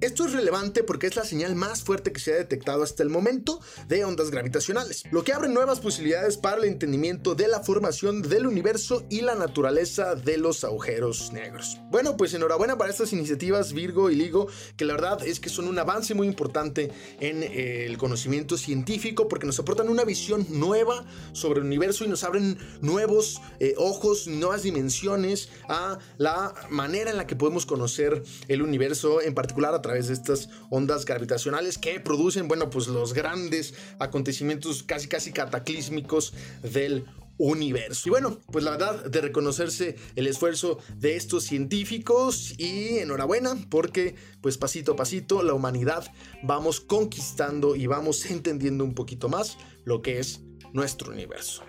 Esto 0.00 0.26
es 0.26 0.32
relevante 0.32 0.82
porque 0.82 1.06
es 1.06 1.16
la 1.16 1.24
señal 1.24 1.54
más 1.54 1.82
fuerte 1.82 2.12
que 2.12 2.20
se 2.20 2.32
ha 2.32 2.36
detectado 2.36 2.82
hasta 2.82 3.02
el 3.02 3.10
momento 3.10 3.60
de 3.88 4.04
ondas 4.04 4.30
gravitacionales, 4.30 5.04
lo 5.10 5.24
que 5.24 5.32
abre 5.32 5.48
nuevas 5.48 5.80
posibilidades 5.80 6.36
para 6.36 6.58
el 6.58 6.64
entendimiento 6.64 7.34
de 7.34 7.48
la 7.48 7.60
formación 7.60 8.22
del 8.22 8.46
universo 8.46 9.04
y 9.10 9.20
la 9.20 9.34
naturaleza 9.34 10.14
de 10.14 10.38
los 10.38 10.64
agujeros 10.64 11.32
negros. 11.32 11.78
Bueno, 11.90 12.16
pues 12.16 12.34
enhorabuena 12.34 12.78
para 12.78 12.90
estas 12.90 13.12
iniciativas 13.12 13.72
Virgo 13.72 14.10
y 14.10 14.16
Ligo, 14.16 14.48
que 14.76 14.84
la 14.84 14.94
verdad 14.94 15.26
es 15.26 15.40
que 15.40 15.48
son 15.48 15.68
un 15.68 15.78
avance 15.78 16.14
muy 16.14 16.26
importante 16.26 16.90
en 17.20 17.42
eh, 17.42 17.86
el 17.86 17.98
conocimiento 17.98 18.56
científico 18.56 19.28
porque 19.28 19.46
nos 19.46 19.58
aportan 19.58 19.88
una 19.88 20.04
visión 20.04 20.46
nueva 20.48 21.04
sobre 21.32 21.60
el 21.60 21.66
universo 21.66 22.04
y 22.04 22.08
nos 22.08 22.24
abren 22.24 22.58
nuevos 22.80 23.40
eh, 23.58 23.74
ojos, 23.76 24.26
nuevas 24.26 24.62
dimensiones 24.62 25.50
a 25.68 25.98
la 26.18 26.54
manera 26.70 27.10
en 27.10 27.16
la 27.16 27.26
que 27.26 27.36
podemos 27.36 27.66
conocer 27.66 28.22
el 28.48 28.62
universo, 28.62 29.19
en 29.22 29.34
particular 29.34 29.74
a 29.74 29.82
través 29.82 30.08
de 30.08 30.14
estas 30.14 30.48
ondas 30.70 31.04
gravitacionales 31.04 31.78
que 31.78 32.00
producen, 32.00 32.48
bueno, 32.48 32.70
pues 32.70 32.88
los 32.88 33.12
grandes 33.12 33.74
acontecimientos 33.98 34.82
casi 34.82 35.08
casi 35.08 35.32
cataclísmicos 35.32 36.32
del 36.62 37.04
universo. 37.40 38.02
Y 38.06 38.10
bueno, 38.10 38.38
pues 38.52 38.64
la 38.64 38.72
verdad 38.72 39.04
de 39.06 39.20
reconocerse 39.22 39.96
el 40.14 40.26
esfuerzo 40.26 40.78
de 40.96 41.16
estos 41.16 41.44
científicos 41.44 42.54
y 42.58 42.98
enhorabuena 42.98 43.56
porque 43.70 44.14
pues 44.42 44.58
pasito 44.58 44.92
a 44.92 44.96
pasito 44.96 45.42
la 45.42 45.54
humanidad 45.54 46.04
vamos 46.42 46.80
conquistando 46.80 47.76
y 47.76 47.86
vamos 47.86 48.26
entendiendo 48.30 48.84
un 48.84 48.94
poquito 48.94 49.30
más 49.30 49.56
lo 49.84 50.02
que 50.02 50.18
es 50.18 50.42
nuestro 50.74 51.12
universo. 51.12 51.62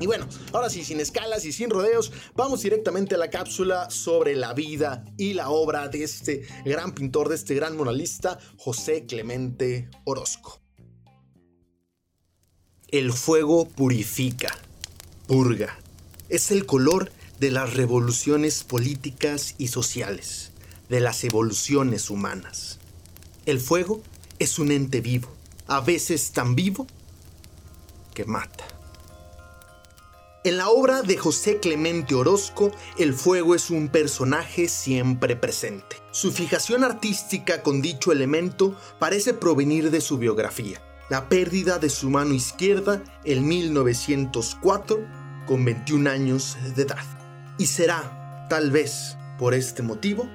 Y 0.00 0.06
bueno, 0.06 0.26
ahora 0.54 0.70
sí, 0.70 0.82
sin 0.82 0.98
escalas 0.98 1.44
y 1.44 1.52
sin 1.52 1.68
rodeos, 1.68 2.10
vamos 2.34 2.62
directamente 2.62 3.16
a 3.16 3.18
la 3.18 3.28
cápsula 3.28 3.90
sobre 3.90 4.34
la 4.34 4.54
vida 4.54 5.04
y 5.18 5.34
la 5.34 5.50
obra 5.50 5.88
de 5.88 6.04
este 6.04 6.46
gran 6.64 6.94
pintor, 6.94 7.28
de 7.28 7.34
este 7.34 7.54
gran 7.54 7.76
muralista, 7.76 8.38
José 8.56 9.04
Clemente 9.04 9.90
Orozco. 10.04 10.58
El 12.88 13.12
fuego 13.12 13.68
purifica, 13.68 14.56
purga. 15.26 15.78
Es 16.30 16.50
el 16.50 16.64
color 16.64 17.12
de 17.38 17.50
las 17.50 17.74
revoluciones 17.74 18.64
políticas 18.64 19.54
y 19.58 19.68
sociales, 19.68 20.52
de 20.88 21.00
las 21.00 21.24
evoluciones 21.24 22.08
humanas. 22.08 22.78
El 23.44 23.60
fuego 23.60 24.02
es 24.38 24.58
un 24.58 24.70
ente 24.70 25.02
vivo, 25.02 25.28
a 25.66 25.82
veces 25.82 26.32
tan 26.32 26.54
vivo 26.54 26.86
que 28.14 28.24
mata. 28.24 28.79
En 30.42 30.56
la 30.56 30.70
obra 30.70 31.02
de 31.02 31.18
José 31.18 31.60
Clemente 31.60 32.14
Orozco, 32.14 32.72
el 32.96 33.12
fuego 33.12 33.54
es 33.54 33.68
un 33.68 33.88
personaje 33.88 34.68
siempre 34.68 35.36
presente. 35.36 35.96
Su 36.12 36.32
fijación 36.32 36.82
artística 36.82 37.62
con 37.62 37.82
dicho 37.82 38.10
elemento 38.10 38.74
parece 38.98 39.34
provenir 39.34 39.90
de 39.90 40.00
su 40.00 40.16
biografía, 40.16 40.80
la 41.10 41.28
pérdida 41.28 41.78
de 41.78 41.90
su 41.90 42.08
mano 42.08 42.32
izquierda 42.32 43.02
en 43.24 43.46
1904 43.46 45.06
con 45.46 45.62
21 45.66 46.08
años 46.08 46.56
de 46.74 46.84
edad. 46.84 47.04
Y 47.58 47.66
será, 47.66 48.46
tal 48.48 48.70
vez, 48.70 49.18
por 49.38 49.52
este 49.52 49.82
motivo, 49.82 50.26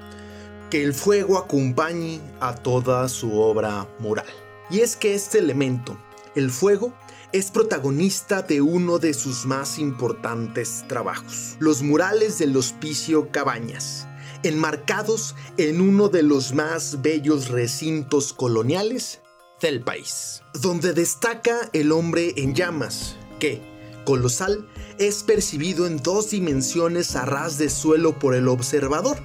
que 0.69 0.83
el 0.83 0.93
fuego 0.93 1.39
acompañe 1.39 2.21
a 2.39 2.53
toda 2.53 3.09
su 3.09 3.39
obra 3.39 3.87
mural. 3.97 4.27
Y 4.69 4.81
es 4.81 4.95
que 4.95 5.15
este 5.15 5.39
elemento, 5.39 5.97
el 6.35 6.51
fuego, 6.51 6.93
es 7.35 7.51
protagonista 7.51 8.43
de 8.43 8.61
uno 8.61 8.97
de 8.97 9.13
sus 9.13 9.45
más 9.45 9.77
importantes 9.77 10.85
trabajos, 10.87 11.57
los 11.59 11.81
murales 11.81 12.39
del 12.39 12.55
Hospicio 12.55 13.29
Cabañas, 13.29 14.07
enmarcados 14.43 15.35
en 15.57 15.81
uno 15.81 16.07
de 16.07 16.23
los 16.23 16.53
más 16.53 17.01
bellos 17.01 17.49
recintos 17.49 18.31
coloniales 18.31 19.19
del 19.59 19.81
país, 19.81 20.43
donde 20.61 20.93
destaca 20.93 21.69
el 21.73 21.91
hombre 21.91 22.33
en 22.37 22.55
llamas, 22.55 23.17
que, 23.37 23.61
colosal, 24.05 24.69
es 24.97 25.23
percibido 25.23 25.87
en 25.87 25.97
dos 25.97 26.29
dimensiones 26.29 27.17
a 27.17 27.25
ras 27.25 27.57
de 27.57 27.69
suelo 27.69 28.17
por 28.17 28.33
el 28.33 28.47
observador, 28.47 29.17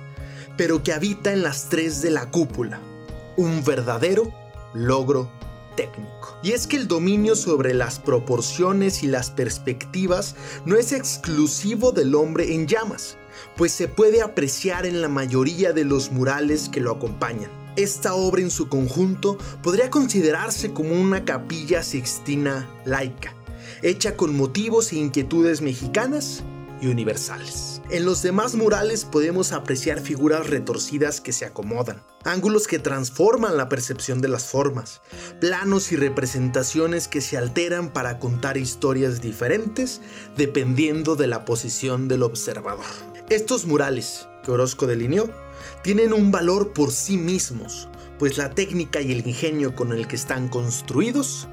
pero 0.56 0.82
que 0.82 0.92
habita 0.92 1.32
en 1.32 1.44
las 1.44 1.68
tres 1.68 2.02
de 2.02 2.10
la 2.10 2.28
cúpula, 2.32 2.80
un 3.36 3.62
verdadero 3.62 4.32
logro 4.74 5.30
Y 6.42 6.52
es 6.52 6.66
que 6.66 6.76
el 6.76 6.88
dominio 6.88 7.36
sobre 7.36 7.74
las 7.74 7.98
proporciones 7.98 9.02
y 9.02 9.06
las 9.06 9.30
perspectivas 9.30 10.34
no 10.64 10.76
es 10.76 10.92
exclusivo 10.92 11.92
del 11.92 12.14
hombre 12.14 12.54
en 12.54 12.66
llamas, 12.66 13.16
pues 13.56 13.72
se 13.72 13.88
puede 13.88 14.22
apreciar 14.22 14.86
en 14.86 15.00
la 15.00 15.08
mayoría 15.08 15.72
de 15.72 15.84
los 15.84 16.10
murales 16.10 16.68
que 16.68 16.80
lo 16.80 16.92
acompañan. 16.92 17.50
Esta 17.76 18.14
obra 18.14 18.42
en 18.42 18.50
su 18.50 18.68
conjunto 18.68 19.38
podría 19.62 19.90
considerarse 19.90 20.72
como 20.72 21.00
una 21.00 21.24
capilla 21.24 21.82
sixtina 21.82 22.68
laica, 22.84 23.34
hecha 23.82 24.16
con 24.16 24.36
motivos 24.36 24.92
e 24.92 24.96
inquietudes 24.96 25.62
mexicanas 25.62 26.42
y 26.80 26.88
universales. 26.88 27.69
En 27.92 28.04
los 28.04 28.22
demás 28.22 28.54
murales 28.54 29.04
podemos 29.04 29.50
apreciar 29.50 30.00
figuras 30.00 30.46
retorcidas 30.46 31.20
que 31.20 31.32
se 31.32 31.44
acomodan, 31.44 32.04
ángulos 32.22 32.68
que 32.68 32.78
transforman 32.78 33.56
la 33.56 33.68
percepción 33.68 34.20
de 34.20 34.28
las 34.28 34.44
formas, 34.44 35.00
planos 35.40 35.90
y 35.90 35.96
representaciones 35.96 37.08
que 37.08 37.20
se 37.20 37.36
alteran 37.36 37.92
para 37.92 38.20
contar 38.20 38.56
historias 38.58 39.20
diferentes 39.20 40.02
dependiendo 40.36 41.16
de 41.16 41.26
la 41.26 41.44
posición 41.44 42.06
del 42.06 42.22
observador. 42.22 42.84
Estos 43.28 43.66
murales, 43.66 44.28
que 44.44 44.52
Orozco 44.52 44.86
delineó, 44.86 45.28
tienen 45.82 46.12
un 46.12 46.30
valor 46.30 46.72
por 46.72 46.92
sí 46.92 47.16
mismos, 47.16 47.88
pues 48.20 48.38
la 48.38 48.50
técnica 48.50 49.00
y 49.00 49.10
el 49.10 49.26
ingenio 49.26 49.74
con 49.74 49.90
el 49.92 50.06
que 50.06 50.14
están 50.14 50.48
construidos 50.48 51.48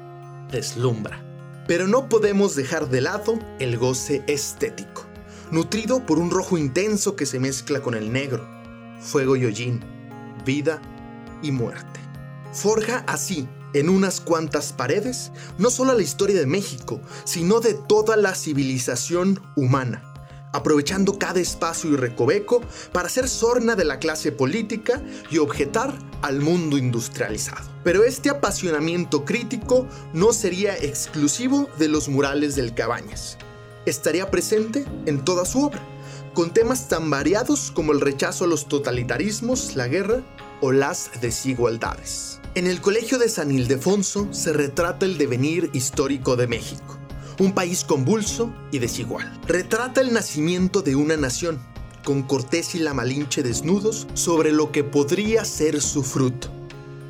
deslumbra. 0.52 1.24
Pero 1.66 1.88
no 1.88 2.08
podemos 2.08 2.54
dejar 2.54 2.88
de 2.90 3.00
lado 3.00 3.40
el 3.58 3.76
goce 3.76 4.22
estético 4.28 5.07
nutrido 5.50 6.04
por 6.04 6.18
un 6.18 6.30
rojo 6.30 6.58
intenso 6.58 7.16
que 7.16 7.26
se 7.26 7.40
mezcla 7.40 7.80
con 7.80 7.94
el 7.94 8.12
negro, 8.12 8.46
fuego 9.00 9.36
y 9.36 9.44
hollín, 9.44 9.80
vida 10.44 10.82
y 11.42 11.50
muerte. 11.52 12.00
Forja 12.52 13.04
así, 13.06 13.48
en 13.74 13.88
unas 13.88 14.20
cuantas 14.20 14.72
paredes, 14.72 15.30
no 15.58 15.70
solo 15.70 15.94
la 15.94 16.02
historia 16.02 16.38
de 16.38 16.46
México, 16.46 17.00
sino 17.24 17.60
de 17.60 17.74
toda 17.74 18.16
la 18.16 18.34
civilización 18.34 19.40
humana, 19.56 20.02
aprovechando 20.52 21.18
cada 21.18 21.40
espacio 21.40 21.90
y 21.90 21.96
recoveco 21.96 22.62
para 22.92 23.06
hacer 23.06 23.28
sorna 23.28 23.76
de 23.76 23.84
la 23.84 23.98
clase 23.98 24.32
política 24.32 25.02
y 25.30 25.38
objetar 25.38 25.98
al 26.22 26.40
mundo 26.40 26.78
industrializado. 26.78 27.68
Pero 27.84 28.04
este 28.04 28.30
apasionamiento 28.30 29.24
crítico 29.24 29.86
no 30.12 30.32
sería 30.32 30.76
exclusivo 30.76 31.68
de 31.78 31.88
los 31.88 32.08
murales 32.08 32.56
del 32.56 32.74
Cabañas 32.74 33.38
estaría 33.86 34.30
presente 34.30 34.84
en 35.06 35.24
toda 35.24 35.44
su 35.44 35.64
obra, 35.64 35.82
con 36.34 36.52
temas 36.52 36.88
tan 36.88 37.10
variados 37.10 37.70
como 37.72 37.92
el 37.92 38.00
rechazo 38.00 38.44
a 38.44 38.48
los 38.48 38.68
totalitarismos, 38.68 39.76
la 39.76 39.88
guerra 39.88 40.22
o 40.60 40.72
las 40.72 41.10
desigualdades. 41.20 42.40
En 42.54 42.66
el 42.66 42.80
Colegio 42.80 43.18
de 43.18 43.28
San 43.28 43.50
Ildefonso 43.50 44.28
se 44.32 44.52
retrata 44.52 45.06
el 45.06 45.18
devenir 45.18 45.70
histórico 45.72 46.36
de 46.36 46.46
México, 46.46 46.98
un 47.38 47.52
país 47.52 47.84
convulso 47.84 48.52
y 48.72 48.78
desigual. 48.78 49.38
Retrata 49.46 50.00
el 50.00 50.12
nacimiento 50.12 50.82
de 50.82 50.96
una 50.96 51.16
nación, 51.16 51.60
con 52.04 52.22
Cortés 52.22 52.74
y 52.74 52.78
la 52.78 52.94
Malinche 52.94 53.42
desnudos 53.42 54.06
sobre 54.14 54.52
lo 54.52 54.72
que 54.72 54.82
podría 54.84 55.44
ser 55.44 55.80
su 55.80 56.02
fruto 56.02 56.57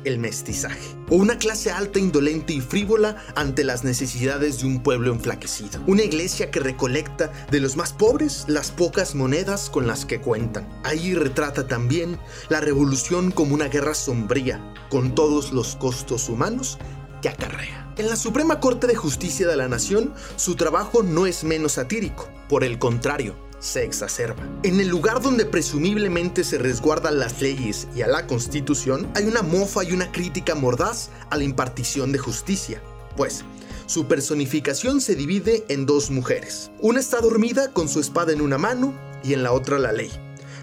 el 0.03 0.19
mestizaje, 0.19 0.95
o 1.09 1.15
una 1.15 1.37
clase 1.37 1.71
alta, 1.71 1.99
indolente 1.99 2.53
y 2.53 2.61
frívola 2.61 3.17
ante 3.35 3.63
las 3.63 3.83
necesidades 3.83 4.59
de 4.59 4.67
un 4.67 4.83
pueblo 4.83 5.11
enflaquecido, 5.11 5.81
una 5.87 6.03
iglesia 6.03 6.51
que 6.51 6.59
recolecta 6.59 7.31
de 7.51 7.59
los 7.59 7.75
más 7.75 7.93
pobres 7.93 8.45
las 8.47 8.71
pocas 8.71 9.15
monedas 9.15 9.69
con 9.69 9.87
las 9.87 10.05
que 10.05 10.21
cuentan. 10.21 10.67
Ahí 10.83 11.13
retrata 11.13 11.67
también 11.67 12.17
la 12.49 12.61
revolución 12.61 13.31
como 13.31 13.53
una 13.53 13.67
guerra 13.67 13.93
sombría, 13.93 14.73
con 14.89 15.15
todos 15.15 15.51
los 15.51 15.75
costos 15.75 16.29
humanos 16.29 16.77
que 17.21 17.29
acarrea. 17.29 17.93
En 17.97 18.09
la 18.09 18.15
Suprema 18.15 18.59
Corte 18.59 18.87
de 18.87 18.95
Justicia 18.95 19.47
de 19.47 19.57
la 19.57 19.67
Nación, 19.67 20.13
su 20.37 20.55
trabajo 20.55 21.03
no 21.03 21.25
es 21.25 21.43
menos 21.43 21.73
satírico, 21.73 22.29
por 22.47 22.63
el 22.63 22.79
contrario, 22.79 23.35
se 23.59 23.83
exacerba. 23.83 24.41
En 24.63 24.79
el 24.79 24.87
lugar 24.87 25.21
donde 25.21 25.45
presumiblemente 25.45 26.43
se 26.43 26.57
resguardan 26.57 27.19
las 27.19 27.41
leyes 27.41 27.87
y 27.95 28.01
a 28.01 28.07
la 28.07 28.25
constitución, 28.27 29.09
hay 29.15 29.25
una 29.25 29.41
mofa 29.41 29.83
y 29.83 29.91
una 29.91 30.11
crítica 30.11 30.55
mordaz 30.55 31.09
a 31.29 31.37
la 31.37 31.43
impartición 31.43 32.11
de 32.11 32.19
justicia. 32.19 32.81
Pues, 33.15 33.43
su 33.85 34.07
personificación 34.07 35.01
se 35.01 35.15
divide 35.15 35.65
en 35.67 35.85
dos 35.85 36.11
mujeres. 36.11 36.71
Una 36.79 36.99
está 36.99 37.21
dormida 37.21 37.73
con 37.73 37.89
su 37.89 37.99
espada 37.99 38.31
en 38.31 38.41
una 38.41 38.57
mano 38.57 38.93
y 39.23 39.33
en 39.33 39.43
la 39.43 39.51
otra 39.51 39.79
la 39.79 39.91
ley, 39.91 40.11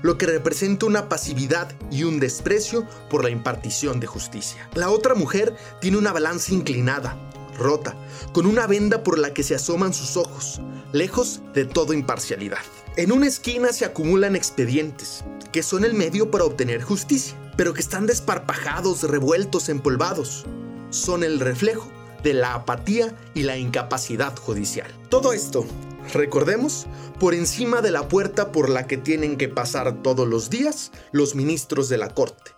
lo 0.02 0.16
que 0.16 0.26
representa 0.26 0.87
una 0.87 1.09
pasividad 1.09 1.74
y 1.90 2.04
un 2.04 2.20
desprecio 2.20 2.87
por 3.11 3.24
la 3.24 3.30
impartición 3.30 4.00
de 4.00 4.06
justicia. 4.06 4.68
La 4.74 4.90
otra 4.90 5.14
mujer 5.14 5.56
tiene 5.80 5.98
una 5.98 6.12
balanza 6.12 6.54
inclinada, 6.54 7.18
rota, 7.59 7.96
con 8.32 8.46
una 8.46 8.66
venda 8.66 9.02
por 9.02 9.18
la 9.18 9.35
que 9.35 9.42
se 9.42 9.54
asoman 9.54 9.92
sus 9.92 10.16
ojos, 10.16 10.61
lejos 10.92 11.40
de 11.52 11.64
toda 11.64 11.94
imparcialidad. 11.94 12.59
En 12.98 13.12
una 13.12 13.26
esquina 13.26 13.74
se 13.74 13.85
acumulan 13.85 14.35
expedientes, 14.37 15.22
que 15.52 15.62
son 15.62 15.85
el 15.85 15.92
medio 15.92 16.30
para 16.30 16.46
obtener 16.46 16.80
justicia, 16.80 17.37
pero 17.54 17.74
que 17.74 17.82
están 17.82 18.06
desparpajados, 18.06 19.02
revueltos, 19.02 19.68
empolvados. 19.68 20.46
Son 20.88 21.22
el 21.22 21.38
reflejo 21.38 21.92
de 22.22 22.32
la 22.32 22.54
apatía 22.54 23.14
y 23.35 23.42
la 23.42 23.59
incapacidad 23.59 24.35
judicial. 24.35 24.90
Todo 25.11 25.35
esto, 25.35 25.66
recordemos, 26.14 26.87
por 27.20 27.35
encima 27.35 27.82
de 27.82 27.90
la 27.90 28.09
puerta 28.09 28.50
por 28.50 28.70
la 28.70 28.87
que 28.87 28.96
tienen 28.96 29.37
que 29.37 29.50
pasar 29.50 30.02
todos 30.02 30.26
los 30.26 30.48
días 30.48 30.90
los 31.12 31.35
ministros 31.35 31.90
de 31.90 31.98
la 31.98 32.14
Corte. 32.14 32.52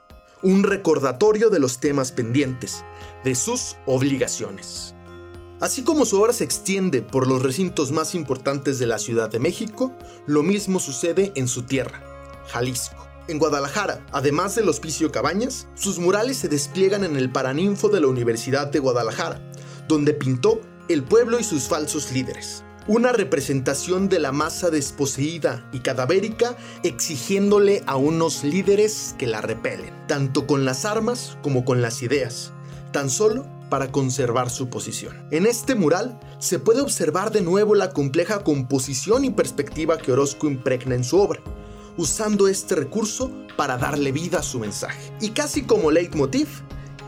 Un 0.44 0.62
recordatorio 0.62 1.50
de 1.50 1.58
los 1.58 1.80
temas 1.80 2.12
pendientes, 2.12 2.84
de 3.24 3.34
sus 3.34 3.76
obligaciones. 3.86 4.94
Así 5.60 5.82
como 5.82 6.04
su 6.04 6.20
obra 6.20 6.32
se 6.32 6.44
extiende 6.44 7.02
por 7.02 7.26
los 7.26 7.42
recintos 7.42 7.90
más 7.90 8.14
importantes 8.14 8.78
de 8.78 8.86
la 8.86 8.98
Ciudad 8.98 9.28
de 9.28 9.40
México, 9.40 9.92
lo 10.26 10.44
mismo 10.44 10.78
sucede 10.78 11.32
en 11.34 11.48
su 11.48 11.64
tierra, 11.64 12.00
Jalisco. 12.46 13.08
En 13.26 13.40
Guadalajara, 13.40 14.06
además 14.12 14.54
del 14.54 14.68
Hospicio 14.68 15.10
Cabañas, 15.10 15.66
sus 15.74 15.98
murales 15.98 16.38
se 16.38 16.48
despliegan 16.48 17.02
en 17.02 17.16
el 17.16 17.30
Paraninfo 17.30 17.88
de 17.88 18.00
la 18.00 18.06
Universidad 18.06 18.68
de 18.68 18.78
Guadalajara, 18.78 19.42
donde 19.88 20.14
pintó 20.14 20.60
el 20.88 21.02
pueblo 21.02 21.40
y 21.40 21.44
sus 21.44 21.64
falsos 21.64 22.12
líderes. 22.12 22.62
Una 22.86 23.12
representación 23.12 24.08
de 24.08 24.20
la 24.20 24.32
masa 24.32 24.70
desposeída 24.70 25.68
y 25.72 25.80
cadavérica 25.80 26.56
exigiéndole 26.84 27.82
a 27.86 27.96
unos 27.96 28.44
líderes 28.44 29.14
que 29.18 29.26
la 29.26 29.40
repelen, 29.40 29.92
tanto 30.06 30.46
con 30.46 30.64
las 30.64 30.84
armas 30.84 31.36
como 31.42 31.64
con 31.64 31.82
las 31.82 32.00
ideas, 32.00 32.52
tan 32.92 33.10
solo 33.10 33.57
para 33.68 33.92
conservar 33.92 34.50
su 34.50 34.68
posición. 34.68 35.26
En 35.30 35.46
este 35.46 35.74
mural 35.74 36.18
se 36.38 36.58
puede 36.58 36.80
observar 36.80 37.30
de 37.30 37.40
nuevo 37.40 37.74
la 37.74 37.90
compleja 37.90 38.44
composición 38.44 39.24
y 39.24 39.30
perspectiva 39.30 39.98
que 39.98 40.12
Orozco 40.12 40.48
impregna 40.48 40.94
en 40.94 41.04
su 41.04 41.18
obra, 41.18 41.40
usando 41.96 42.48
este 42.48 42.74
recurso 42.74 43.30
para 43.56 43.76
darle 43.76 44.12
vida 44.12 44.38
a 44.38 44.42
su 44.42 44.58
mensaje. 44.58 45.12
Y 45.20 45.30
casi 45.30 45.62
como 45.62 45.90
leitmotiv, 45.90 46.48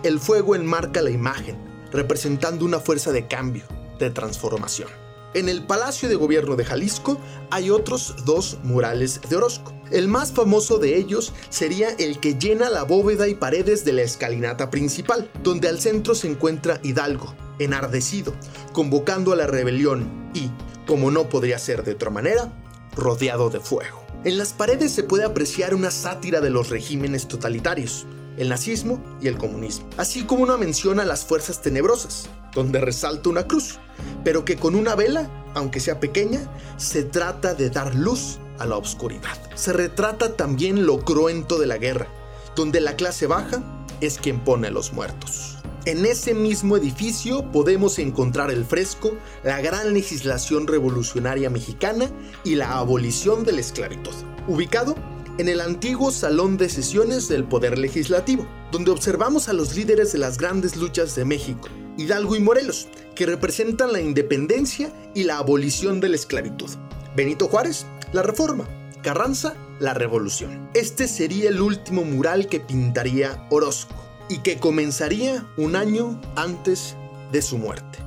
el 0.03 0.19
fuego 0.19 0.55
enmarca 0.55 1.03
la 1.03 1.11
imagen, 1.11 1.57
representando 1.93 2.65
una 2.65 2.81
fuerza 2.81 3.13
de 3.13 3.27
cambio, 3.27 3.65
de 3.99 4.11
transformación. 4.11 4.89
En 5.33 5.49
el 5.49 5.65
Palacio 5.65 6.09
de 6.09 6.17
Gobierno 6.17 6.57
de 6.57 6.65
Jalisco 6.65 7.21
hay 7.51 7.71
otros 7.71 8.17
dos 8.25 8.59
murales 8.65 9.21
de 9.29 9.37
Orozco. 9.37 9.73
El 9.93 10.09
más 10.09 10.33
famoso 10.33 10.79
de 10.79 10.97
ellos 10.97 11.33
sería 11.51 11.91
el 11.91 12.19
que 12.19 12.35
llena 12.35 12.69
la 12.69 12.83
bóveda 12.83 13.29
y 13.29 13.35
paredes 13.37 13.85
de 13.85 13.93
la 13.93 14.03
escalinata 14.03 14.71
principal, 14.71 15.31
donde 15.45 15.69
al 15.69 15.81
centro 15.81 16.17
se 16.17 16.29
encuentra 16.29 16.81
Hidalgo, 16.83 17.35
enardecido, 17.61 18.35
convocando 18.73 19.33
a 19.33 19.37
la 19.37 19.47
rebelión 19.47 20.31
y, 20.35 20.51
como 20.85 21.13
no 21.13 21.29
podría 21.29 21.61
ser 21.61 21.85
de 21.85 21.93
otra 21.93 22.11
manera, 22.11 22.53
rodeado 22.97 23.51
de 23.51 23.61
fuego. 23.61 24.05
En 24.25 24.37
las 24.37 24.53
paredes 24.53 24.91
se 24.91 25.05
puede 25.05 25.25
apreciar 25.25 25.75
una 25.75 25.93
sátira 25.93 26.41
de 26.41 26.51
los 26.51 26.71
regímenes 26.71 27.29
totalitarios, 27.29 28.05
el 28.41 28.49
nazismo 28.49 29.03
y 29.21 29.29
el 29.29 29.37
comunismo, 29.37 29.87
así 29.99 30.25
como 30.25 30.43
una 30.43 30.57
mención 30.57 30.99
a 30.99 31.05
las 31.05 31.27
fuerzas 31.27 31.61
tenebrosas, 31.61 32.31
donde 32.55 32.81
resalta 32.81 33.29
una 33.29 33.47
cruz, 33.47 33.79
pero 34.25 34.47
que 34.47 34.57
con 34.57 34.75
una 34.75 34.95
vela, 34.95 35.31
aunque 35.55 35.79
sea 35.79 36.01
pequeña, 36.01 36.41
se 36.79 37.05
trata 37.05 37.53
de 37.53 37.69
dar 37.69 37.95
luz 37.95 38.39
a 38.59 38.65
la 38.65 38.79
oscuridad. 38.79 39.39
Se 39.55 39.75
retrata 39.75 40.37
también 40.37 40.87
lo 40.87 41.05
cruento 41.05 41.59
de 41.59 41.67
la 41.67 41.77
guerra, 41.77 42.09
donde 42.57 42.81
la 42.81 42.97
clase 42.97 43.27
baja 43.27 43.63
es 44.01 44.17
quien 44.17 44.41
pone 44.41 44.71
los 44.71 44.95
muertos. 44.95 45.59
En 45.85 46.07
ese 46.07 46.33
mismo 46.33 46.79
edificio 46.79 47.53
podemos 47.53 47.99
encontrar 47.99 48.51
el 48.51 48.65
fresco, 48.65 49.13
la 49.45 49.61
gran 49.61 49.93
legislación 49.93 50.67
revolucionaria 50.67 51.51
mexicana 51.51 52.11
y 52.43 52.55
la 52.55 52.79
abolición 52.79 53.45
de 53.45 53.53
la 53.53 53.61
esclavitud, 53.61 54.15
ubicado 54.49 54.95
en 55.41 55.49
el 55.49 55.63
antiguo 55.63 56.11
Salón 56.11 56.59
de 56.59 56.69
Sesiones 56.69 57.27
del 57.27 57.45
Poder 57.45 57.79
Legislativo, 57.79 58.47
donde 58.71 58.91
observamos 58.91 59.49
a 59.49 59.55
los 59.55 59.75
líderes 59.75 60.13
de 60.13 60.19
las 60.19 60.37
grandes 60.37 60.77
luchas 60.77 61.17
de 61.17 61.25
México, 61.25 61.67
Hidalgo 61.97 62.37
y 62.37 62.41
Morelos, 62.41 62.89
que 63.15 63.25
representan 63.25 63.91
la 63.91 64.03
independencia 64.03 64.93
y 65.15 65.25
la 65.25 65.39
abolición 65.39 65.99
de 65.99 66.11
la 66.11 66.17
esclavitud. 66.17 66.69
Benito 67.17 67.49
Juárez, 67.49 67.87
la 68.13 68.23
reforma. 68.23 68.69
Carranza, 69.03 69.55
la 69.79 69.95
revolución. 69.95 70.69
Este 70.75 71.09
sería 71.09 71.49
el 71.49 71.63
último 71.63 72.05
mural 72.05 72.47
que 72.49 72.61
pintaría 72.61 73.47
Orozco 73.49 73.95
y 74.29 74.41
que 74.41 74.59
comenzaría 74.59 75.47
un 75.57 75.75
año 75.75 76.21
antes 76.37 76.97
de 77.33 77.41
su 77.41 77.57
muerte. 77.57 77.99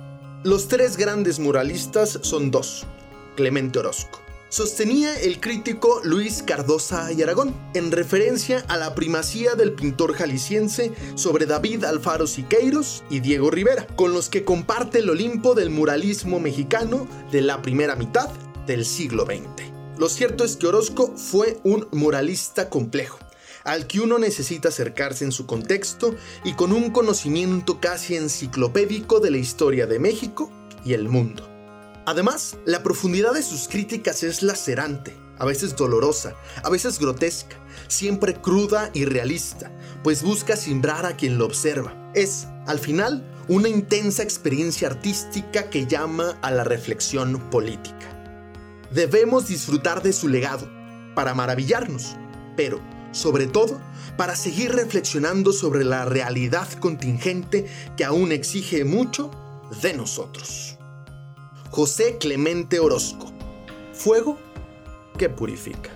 Los 0.43 0.67
tres 0.67 0.97
grandes 0.97 1.39
muralistas 1.39 2.19
son 2.21 2.51
dos, 2.51 2.85
Clemente 3.35 3.79
Orozco 3.79 4.22
sostenía 4.53 5.19
el 5.19 5.39
crítico 5.39 5.99
Luis 6.03 6.43
Cardosa 6.43 7.11
y 7.11 7.23
Aragón, 7.23 7.55
en 7.73 7.91
referencia 7.91 8.63
a 8.67 8.77
la 8.77 8.93
primacía 8.93 9.55
del 9.55 9.71
pintor 9.71 10.13
jalisciense 10.13 10.91
sobre 11.15 11.47
David 11.47 11.85
Alfaro 11.85 12.27
Siqueiros 12.27 13.03
y 13.09 13.19
Diego 13.19 13.49
Rivera, 13.49 13.87
con 13.95 14.13
los 14.13 14.29
que 14.29 14.43
comparte 14.43 14.99
el 14.99 15.09
Olimpo 15.09 15.55
del 15.55 15.71
muralismo 15.71 16.39
mexicano 16.39 17.07
de 17.31 17.41
la 17.41 17.63
primera 17.63 17.95
mitad 17.95 18.29
del 18.67 18.85
siglo 18.85 19.25
XX. 19.25 19.71
Lo 19.97 20.07
cierto 20.07 20.43
es 20.43 20.55
que 20.55 20.67
Orozco 20.67 21.17
fue 21.17 21.57
un 21.63 21.87
muralista 21.91 22.69
complejo, 22.69 23.17
al 23.63 23.87
que 23.87 24.01
uno 24.01 24.19
necesita 24.19 24.69
acercarse 24.69 25.25
en 25.25 25.31
su 25.31 25.47
contexto 25.47 26.13
y 26.43 26.53
con 26.53 26.73
un 26.73 26.91
conocimiento 26.91 27.79
casi 27.79 28.17
enciclopédico 28.17 29.19
de 29.19 29.31
la 29.31 29.37
historia 29.37 29.87
de 29.87 29.97
México 29.97 30.51
y 30.85 30.93
el 30.93 31.09
mundo. 31.09 31.52
Además, 32.05 32.57
la 32.65 32.83
profundidad 32.83 33.33
de 33.33 33.43
sus 33.43 33.67
críticas 33.67 34.23
es 34.23 34.43
lacerante, 34.43 35.15
a 35.39 35.45
veces 35.45 35.75
dolorosa, 35.75 36.35
a 36.61 36.69
veces 36.69 36.99
grotesca, 36.99 37.55
siempre 37.87 38.35
cruda 38.35 38.91
y 38.93 39.05
realista, 39.05 39.71
pues 40.03 40.21
busca 40.21 40.57
simbrar 40.57 41.05
a 41.05 41.15
quien 41.15 41.37
lo 41.37 41.45
observa. 41.45 42.11
Es, 42.13 42.47
al 42.67 42.79
final, 42.79 43.23
una 43.47 43.69
intensa 43.69 44.21
experiencia 44.21 44.87
artística 44.87 45.69
que 45.69 45.87
llama 45.87 46.37
a 46.41 46.51
la 46.51 46.63
reflexión 46.63 47.39
política. 47.49 48.09
Debemos 48.91 49.47
disfrutar 49.47 50.03
de 50.03 50.13
su 50.13 50.27
legado, 50.27 50.69
para 51.15 51.33
maravillarnos, 51.33 52.15
pero, 52.57 52.81
sobre 53.11 53.47
todo, 53.47 53.79
para 54.17 54.35
seguir 54.35 54.73
reflexionando 54.73 55.53
sobre 55.53 55.83
la 55.83 56.05
realidad 56.05 56.67
contingente 56.73 57.67
que 57.95 58.03
aún 58.03 58.31
exige 58.31 58.83
mucho 58.83 59.31
de 59.81 59.93
nosotros. 59.93 60.72
José 61.75 62.19
Clemente 62.19 62.79
Orozco. 62.79 63.31
Fuego 63.93 64.37
que 65.17 65.27
purifica. 65.27 65.89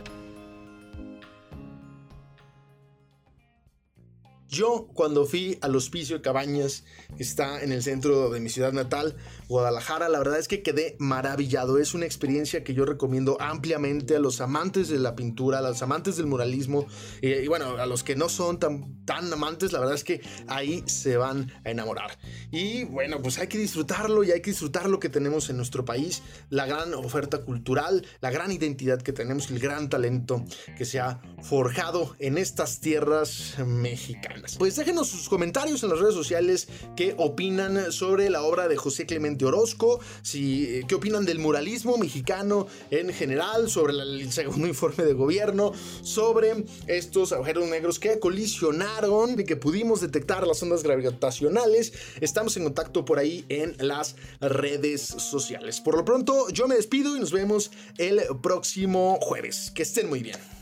Yo 4.50 4.88
cuando 4.94 5.26
fui 5.26 5.58
al 5.62 5.76
hospicio 5.76 6.22
Cabañas, 6.22 6.84
está 7.20 7.62
en 7.62 7.72
el 7.72 7.84
centro 7.84 8.30
de 8.30 8.40
mi 8.40 8.50
ciudad 8.50 8.72
natal, 8.72 9.16
Guadalajara, 9.50 10.08
la 10.10 10.20
verdad 10.20 10.40
es 10.40 10.48
que 10.48 10.62
quedé 10.62 10.96
maravillado. 11.00 11.78
Es 11.78 11.94
una 11.94 12.06
experiencia 12.06 12.64
que 12.64 12.74
yo 12.74 12.86
recomiendo 12.86 13.38
ampliamente 13.42 14.16
a 14.16 14.20
los 14.20 14.42
amantes 14.42 14.90
de 14.90 15.00
la 15.00 15.16
pintura, 15.16 15.60
a 15.60 15.62
los 15.62 15.82
amantes 15.82 16.18
del 16.18 16.28
muralismo 16.28 16.88
y 17.22 17.48
bueno, 17.48 17.78
a 17.78 17.86
los 17.86 18.04
que 18.04 18.16
no 18.16 18.30
son 18.30 18.60
tan, 18.60 19.04
tan 19.06 19.32
amantes, 19.32 19.72
la 19.72 19.80
verdad 19.80 19.96
es 19.96 20.04
que 20.04 20.22
ahí 20.48 20.84
se 20.86 21.18
van 21.18 21.52
a 21.66 21.72
enamorar. 21.72 22.18
Y 22.52 22.86
bueno, 22.86 23.22
pues 23.22 23.40
hay 23.40 23.48
que 23.48 23.58
disfrutarlo 23.58 24.24
y 24.24 24.32
hay 24.32 24.42
que 24.42 24.52
disfrutar 24.52 24.90
lo 24.90 25.00
que 25.00 25.10
tenemos 25.10 25.50
en 25.50 25.58
nuestro 25.58 25.84
país, 25.84 26.24
la 26.50 26.66
gran 26.66 26.94
oferta 26.94 27.40
cultural, 27.40 28.06
la 28.22 28.30
gran 28.30 28.52
identidad 28.52 29.02
que 29.02 29.14
tenemos 29.14 29.50
el 29.50 29.60
gran 29.60 29.90
talento 29.90 30.44
que 30.78 30.86
se 30.86 31.00
ha 31.00 31.22
forjado 31.42 32.16
en 32.20 32.38
estas 32.38 32.80
tierras 32.80 33.56
mexicanas. 33.66 34.37
Pues 34.58 34.76
déjenos 34.76 35.08
sus 35.08 35.30
comentarios 35.30 35.84
en 35.84 35.90
las 35.90 36.00
redes 36.00 36.16
sociales 36.16 36.68
qué 36.96 37.16
opinan 37.18 37.92
sobre 37.92 38.30
la 38.30 38.44
obra 38.44 38.68
de 38.68 38.78
José 38.78 39.06
Clemente 39.06 39.46
Orozco, 39.46 40.00
si, 40.22 40.82
qué 40.88 40.96
opinan 40.96 41.26
del 41.26 41.40
muralismo 41.40 41.98
mexicano 41.98 42.68
en 42.92 43.14
general, 43.14 43.70
sobre 43.70 43.94
el 43.94 44.32
segundo 44.32 44.68
informe 44.68 45.04
de 45.04 45.14
gobierno, 45.14 45.74
sobre 46.02 46.66
estos 46.88 47.32
agujeros 47.32 47.68
negros 47.68 48.00
que 48.00 48.20
colisionaron 48.20 49.40
y 49.40 49.44
que 49.44 49.56
pudimos 49.56 50.02
detectar 50.02 50.46
las 50.46 50.62
ondas 50.64 50.84
gravitacionales. 50.84 51.94
Estamos 52.22 52.58
en 52.58 52.64
contacto 52.64 53.06
por 53.06 53.20
ahí 53.20 53.46
en 53.50 53.76
las 53.80 54.16
redes 54.40 55.02
sociales. 55.02 55.82
Por 55.82 55.98
lo 55.98 56.06
pronto, 56.06 56.50
yo 56.50 56.68
me 56.68 56.76
despido 56.76 57.16
y 57.16 57.20
nos 57.20 57.32
vemos 57.32 57.72
el 57.98 58.22
próximo 58.42 59.18
jueves. 59.22 59.72
Que 59.74 59.84
estén 59.84 60.10
muy 60.10 60.22
bien. 60.22 60.57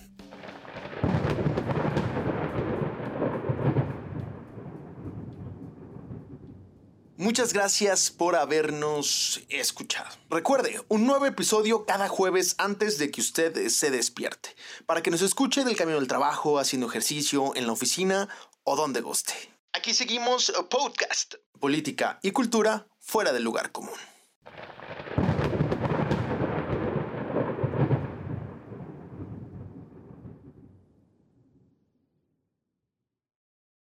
Muchas 7.25 7.53
gracias 7.53 8.11
por 8.11 8.35
habernos 8.35 9.41
escuchado. 9.49 10.11
Recuerde, 10.29 10.79
un 10.89 11.07
nuevo 11.07 11.25
episodio 11.25 11.83
cada 11.83 12.07
jueves 12.07 12.53
antes 12.59 12.99
de 12.99 13.09
que 13.09 13.19
usted 13.19 13.67
se 13.69 13.89
despierte, 13.89 14.55
para 14.85 15.01
que 15.01 15.09
nos 15.09 15.23
escuche 15.23 15.63
del 15.63 15.75
camino 15.75 15.97
del 15.97 16.07
trabajo, 16.07 16.59
haciendo 16.59 16.87
ejercicio, 16.87 17.55
en 17.55 17.65
la 17.65 17.73
oficina 17.73 18.29
o 18.63 18.75
donde 18.75 19.01
guste. 19.01 19.33
Aquí 19.73 19.95
seguimos 19.95 20.53
podcast, 20.69 21.33
política 21.59 22.19
y 22.21 22.29
cultura 22.29 22.85
fuera 22.99 23.33
del 23.33 23.41
lugar 23.41 23.71
común. 23.71 23.97